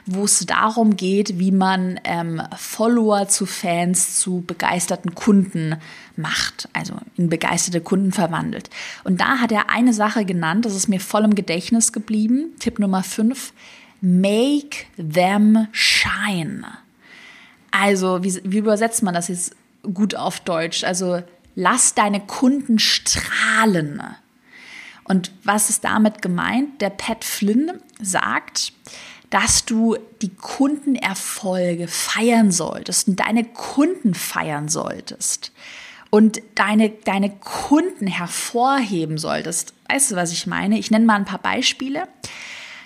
wo 0.05 0.25
es 0.25 0.45
darum 0.45 0.95
geht, 0.95 1.39
wie 1.39 1.51
man 1.51 1.99
ähm, 2.03 2.41
Follower 2.57 3.27
zu 3.27 3.45
Fans, 3.45 4.19
zu 4.19 4.43
begeisterten 4.45 5.15
Kunden 5.15 5.75
macht, 6.15 6.69
also 6.73 6.95
in 7.17 7.29
begeisterte 7.29 7.81
Kunden 7.81 8.11
verwandelt. 8.11 8.69
Und 9.03 9.21
da 9.21 9.39
hat 9.39 9.51
er 9.51 9.69
eine 9.69 9.93
Sache 9.93 10.25
genannt, 10.25 10.65
das 10.65 10.75
ist 10.75 10.87
mir 10.87 10.99
voll 10.99 11.23
im 11.23 11.35
Gedächtnis 11.35 11.93
geblieben. 11.93 12.53
Tipp 12.59 12.79
Nummer 12.79 13.03
5, 13.03 13.53
make 14.01 14.85
them 14.97 15.67
shine. 15.71 16.65
Also, 17.71 18.23
wie, 18.23 18.39
wie 18.43 18.57
übersetzt 18.57 19.03
man 19.03 19.13
das 19.13 19.27
jetzt 19.27 19.55
gut 19.93 20.15
auf 20.15 20.39
Deutsch? 20.39 20.83
Also, 20.83 21.21
lass 21.55 21.93
deine 21.93 22.19
Kunden 22.19 22.79
strahlen. 22.79 24.01
Und 25.03 25.31
was 25.43 25.69
ist 25.69 25.83
damit 25.83 26.21
gemeint? 26.21 26.81
Der 26.81 26.91
Pat 26.91 27.23
Flynn 27.23 27.71
sagt, 27.99 28.73
dass 29.29 29.65
du 29.65 29.97
die 30.21 30.33
Kundenerfolge 30.33 31.87
feiern 31.87 32.51
solltest 32.51 33.07
und 33.07 33.19
deine 33.19 33.43
Kunden 33.43 34.13
feiern 34.13 34.69
solltest 34.69 35.51
und 36.09 36.41
deine, 36.55 36.89
deine 36.89 37.29
Kunden 37.29 38.07
hervorheben 38.07 39.17
solltest. 39.17 39.73
Weißt 39.87 40.11
du, 40.11 40.15
was 40.15 40.31
ich 40.31 40.47
meine? 40.47 40.79
Ich 40.79 40.89
nenne 40.91 41.05
mal 41.05 41.15
ein 41.15 41.25
paar 41.25 41.41
Beispiele. 41.41 42.07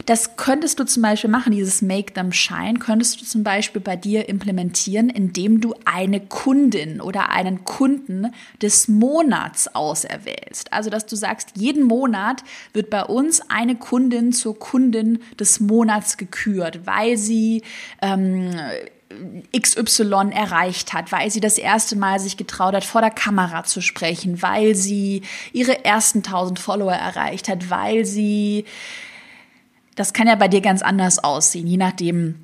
Das 0.06 0.36
könntest 0.36 0.80
du 0.80 0.86
zum 0.86 1.02
Beispiel 1.04 1.30
machen, 1.30 1.54
dieses 1.54 1.82
Make 1.82 2.14
Them 2.14 2.32
Shine, 2.34 2.80
könntest 2.80 3.22
du 3.22 3.26
zum 3.26 3.44
Beispiel 3.44 3.82
bei 3.82 3.96
dir 3.96 4.28
implementieren, 4.28 5.10
indem 5.10 5.62
du 5.62 5.74
eine 5.86 6.20
Kundin 6.20 7.00
oder 7.00 7.30
einen 7.30 7.64
Kunden 7.64 8.34
des 8.62 8.88
Monats 8.88 9.74
auserwählst. 9.74 10.74
Also, 10.74 10.90
dass 10.90 11.06
du 11.06 11.16
sagst, 11.16 11.52
jeden 11.56 11.84
Monat 11.84 12.44
wird 12.74 12.90
bei 12.90 13.04
uns 13.04 13.42
eine 13.50 13.76
Kundin 13.76 14.34
zur 14.34 14.60
Kundin 14.60 15.20
des 15.40 15.60
Monats 15.62 16.18
gekürt, 16.18 16.86
weil 16.86 17.18
sie 17.18 17.62
ähm, 18.02 18.52
XY 19.58 20.32
erreicht 20.34 20.94
hat, 20.94 21.12
weil 21.12 21.32
sie 21.32 21.40
das 21.40 21.58
erste 21.58 21.96
Mal 21.96 22.20
sich 22.20 22.36
getraut 22.36 22.74
hat, 22.74 22.84
vor 22.84 23.02
der 23.02 23.12
Kamera 23.12 23.64
zu 23.64 23.82
sprechen, 23.82 24.42
weil 24.42 24.76
sie 24.76 25.22
ihre 25.54 25.86
ersten 25.86 26.20
1000 26.20 26.60
Follower 26.60 26.94
erreicht 26.94 27.48
hat, 27.48 27.70
weil 27.70 28.06
sie 28.06 28.66
das 29.96 30.14
kann 30.14 30.28
ja 30.28 30.36
bei 30.36 30.48
dir 30.48 30.62
ganz 30.62 30.82
anders 30.82 31.24
aussehen, 31.24 31.68
je 31.68 31.78
nachdem, 31.78 32.36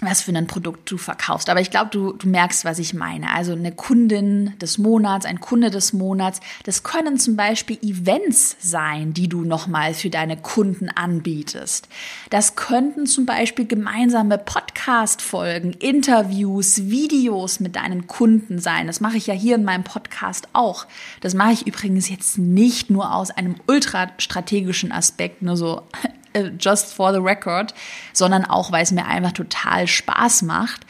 was 0.00 0.22
für 0.22 0.32
ein 0.32 0.46
Produkt 0.46 0.90
du 0.90 0.96
verkaufst. 0.96 1.50
Aber 1.50 1.60
ich 1.60 1.70
glaube, 1.70 1.90
du, 1.90 2.12
du 2.12 2.28
merkst, 2.28 2.64
was 2.64 2.78
ich 2.78 2.94
meine. 2.94 3.32
Also 3.34 3.52
eine 3.52 3.72
Kundin 3.72 4.56
des 4.60 4.78
Monats, 4.78 5.26
ein 5.26 5.40
Kunde 5.40 5.70
des 5.70 5.92
Monats, 5.92 6.40
das 6.62 6.84
können 6.84 7.18
zum 7.18 7.34
Beispiel 7.34 7.78
Events 7.82 8.56
sein, 8.60 9.12
die 9.12 9.28
du 9.28 9.42
nochmal 9.42 9.94
für 9.94 10.08
deine 10.08 10.36
Kunden 10.36 10.88
anbietest. 10.88 11.88
Das 12.30 12.54
könnten 12.54 13.06
zum 13.06 13.26
Beispiel 13.26 13.66
gemeinsame 13.66 14.38
Podcast-Folgen, 14.38 15.72
Interviews, 15.72 16.88
Videos 16.88 17.58
mit 17.58 17.74
deinen 17.74 18.06
Kunden 18.06 18.60
sein. 18.60 18.86
Das 18.86 19.00
mache 19.00 19.16
ich 19.16 19.26
ja 19.26 19.34
hier 19.34 19.56
in 19.56 19.64
meinem 19.64 19.84
Podcast 19.84 20.46
auch. 20.52 20.86
Das 21.20 21.34
mache 21.34 21.52
ich 21.52 21.66
übrigens 21.66 22.08
jetzt 22.08 22.38
nicht 22.38 22.88
nur 22.88 23.12
aus 23.12 23.32
einem 23.32 23.56
ultra 23.66 24.10
strategischen 24.18 24.92
Aspekt, 24.92 25.42
nur 25.42 25.56
so 25.56 25.82
just 26.58 26.94
for 26.94 27.12
the 27.12 27.20
record, 27.20 27.74
sondern 28.12 28.44
auch, 28.44 28.72
weil 28.72 28.82
es 28.82 28.92
mir 28.92 29.06
einfach 29.06 29.32
total 29.32 29.86
Spaß 29.86 30.42
macht. 30.42 30.86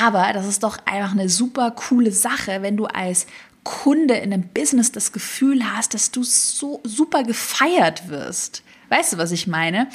Aber 0.00 0.32
das 0.32 0.46
ist 0.46 0.62
doch 0.62 0.78
einfach 0.86 1.12
eine 1.12 1.28
super 1.28 1.72
coole 1.72 2.12
Sache, 2.12 2.62
wenn 2.62 2.76
du 2.76 2.86
als 2.86 3.26
Kunde 3.64 4.14
in 4.14 4.32
einem 4.32 4.48
Business 4.48 4.92
das 4.92 5.12
Gefühl 5.12 5.64
hast, 5.72 5.94
dass 5.94 6.10
du 6.10 6.22
so 6.22 6.80
super 6.84 7.24
gefeiert 7.24 8.08
wirst. 8.08 8.62
Weißt 8.88 9.12
du, 9.12 9.18
was 9.18 9.32
ich 9.32 9.46
meine? 9.46 9.88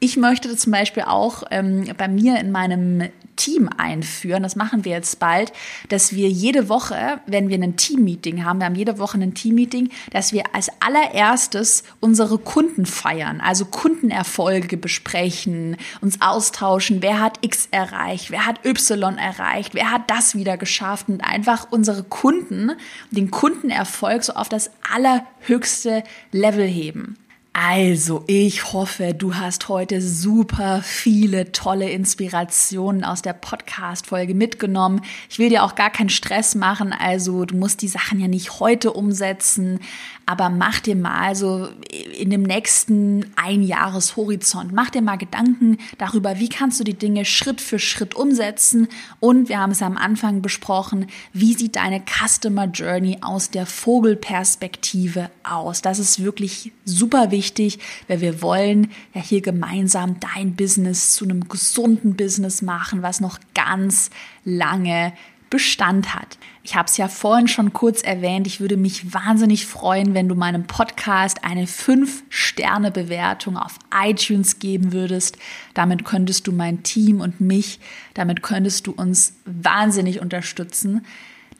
Ich 0.00 0.16
möchte 0.16 0.56
zum 0.56 0.72
Beispiel 0.72 1.02
auch 1.04 1.42
ähm, 1.50 1.92
bei 1.96 2.06
mir 2.06 2.38
in 2.38 2.52
meinem 2.52 3.08
Team 3.34 3.68
einführen, 3.76 4.44
das 4.44 4.54
machen 4.54 4.84
wir 4.84 4.92
jetzt 4.92 5.18
bald, 5.18 5.52
dass 5.88 6.12
wir 6.12 6.28
jede 6.28 6.68
Woche, 6.68 7.20
wenn 7.26 7.48
wir 7.48 7.56
ein 7.58 7.76
Team-Meeting 7.76 8.44
haben, 8.44 8.60
wir 8.60 8.66
haben 8.66 8.74
jede 8.76 8.98
Woche 8.98 9.18
ein 9.18 9.34
Team-Meeting, 9.34 9.90
dass 10.12 10.32
wir 10.32 10.54
als 10.54 10.70
allererstes 10.80 11.82
unsere 11.98 12.38
Kunden 12.38 12.86
feiern, 12.86 13.40
also 13.40 13.64
Kundenerfolge 13.64 14.76
besprechen, 14.76 15.76
uns 16.00 16.20
austauschen, 16.20 17.02
wer 17.02 17.20
hat 17.20 17.38
X 17.44 17.66
erreicht, 17.72 18.30
wer 18.30 18.46
hat 18.46 18.64
Y 18.64 19.18
erreicht, 19.18 19.74
wer 19.74 19.90
hat 19.90 20.08
das 20.10 20.36
wieder 20.36 20.56
geschafft? 20.56 21.08
Und 21.08 21.22
einfach 21.22 21.68
unsere 21.70 22.04
Kunden, 22.04 22.72
den 23.10 23.30
Kundenerfolg 23.32 24.22
so 24.22 24.34
auf 24.34 24.48
das 24.48 24.70
allerhöchste 24.92 26.04
Level 26.30 26.66
heben. 26.66 27.16
Also, 27.60 28.22
ich 28.28 28.72
hoffe, 28.72 29.14
du 29.14 29.34
hast 29.34 29.68
heute 29.68 30.00
super 30.00 30.80
viele 30.84 31.50
tolle 31.50 31.90
Inspirationen 31.90 33.02
aus 33.02 33.20
der 33.20 33.32
Podcast-Folge 33.32 34.32
mitgenommen. 34.32 35.00
Ich 35.28 35.40
will 35.40 35.48
dir 35.48 35.64
auch 35.64 35.74
gar 35.74 35.90
keinen 35.90 36.08
Stress 36.08 36.54
machen, 36.54 36.92
also 36.96 37.44
du 37.46 37.56
musst 37.56 37.82
die 37.82 37.88
Sachen 37.88 38.20
ja 38.20 38.28
nicht 38.28 38.60
heute 38.60 38.92
umsetzen, 38.92 39.80
aber 40.24 40.50
mach 40.50 40.78
dir 40.78 40.94
mal 40.94 41.34
so 41.34 41.68
in 42.16 42.30
dem 42.30 42.42
nächsten 42.42 43.24
Einjahreshorizont, 43.34 44.72
mach 44.72 44.90
dir 44.90 45.02
mal 45.02 45.16
Gedanken 45.16 45.78
darüber, 45.96 46.38
wie 46.38 46.50
kannst 46.50 46.78
du 46.78 46.84
die 46.84 46.98
Dinge 46.98 47.24
Schritt 47.24 47.60
für 47.60 47.80
Schritt 47.80 48.14
umsetzen 48.14 48.86
und 49.18 49.48
wir 49.48 49.58
haben 49.58 49.72
es 49.72 49.82
am 49.82 49.96
Anfang 49.96 50.42
besprochen, 50.42 51.06
wie 51.32 51.54
sieht 51.54 51.74
deine 51.76 52.02
Customer 52.02 52.66
Journey 52.66 53.18
aus 53.22 53.50
der 53.50 53.64
Vogelperspektive 53.66 55.30
aus? 55.42 55.82
Das 55.82 55.98
ist 55.98 56.22
wirklich 56.22 56.72
super 56.84 57.30
wichtig, 57.48 57.78
weil 58.08 58.20
wir 58.20 58.42
wollen 58.42 58.90
ja 59.14 59.22
hier 59.22 59.40
gemeinsam 59.40 60.16
dein 60.20 60.54
Business 60.54 61.14
zu 61.14 61.24
einem 61.24 61.48
gesunden 61.48 62.14
Business 62.14 62.60
machen, 62.60 63.02
was 63.02 63.20
noch 63.20 63.38
ganz 63.54 64.10
lange 64.44 65.14
Bestand 65.48 66.14
hat. 66.14 66.36
Ich 66.62 66.76
habe 66.76 66.88
es 66.88 66.98
ja 66.98 67.08
vorhin 67.08 67.48
schon 67.48 67.72
kurz 67.72 68.02
erwähnt, 68.02 68.46
ich 68.46 68.60
würde 68.60 68.76
mich 68.76 69.14
wahnsinnig 69.14 69.64
freuen, 69.64 70.12
wenn 70.12 70.28
du 70.28 70.34
meinem 70.34 70.66
Podcast 70.66 71.42
eine 71.42 71.64
5-Sterne-Bewertung 71.64 73.56
auf 73.56 73.78
iTunes 73.94 74.58
geben 74.58 74.92
würdest. 74.92 75.38
Damit 75.72 76.04
könntest 76.04 76.46
du 76.46 76.52
mein 76.52 76.82
Team 76.82 77.22
und 77.22 77.40
mich, 77.40 77.80
damit 78.12 78.42
könntest 78.42 78.86
du 78.86 78.92
uns 78.92 79.36
wahnsinnig 79.46 80.20
unterstützen. 80.20 81.06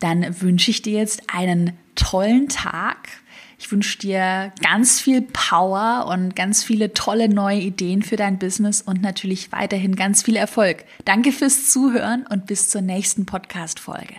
Dann 0.00 0.38
wünsche 0.42 0.70
ich 0.70 0.82
dir 0.82 0.98
jetzt 0.98 1.22
einen 1.32 1.72
tollen 1.94 2.48
Tag. 2.50 3.08
Ich 3.58 3.70
wünsche 3.72 3.98
dir 3.98 4.52
ganz 4.62 5.00
viel 5.00 5.20
Power 5.20 6.06
und 6.08 6.36
ganz 6.36 6.62
viele 6.62 6.94
tolle 6.94 7.28
neue 7.28 7.58
Ideen 7.58 8.02
für 8.02 8.16
dein 8.16 8.38
Business 8.38 8.80
und 8.82 9.02
natürlich 9.02 9.50
weiterhin 9.50 9.96
ganz 9.96 10.22
viel 10.22 10.36
Erfolg. 10.36 10.84
Danke 11.04 11.32
fürs 11.32 11.70
Zuhören 11.70 12.24
und 12.28 12.46
bis 12.46 12.70
zur 12.70 12.82
nächsten 12.82 13.26
Podcast-Folge. 13.26 14.14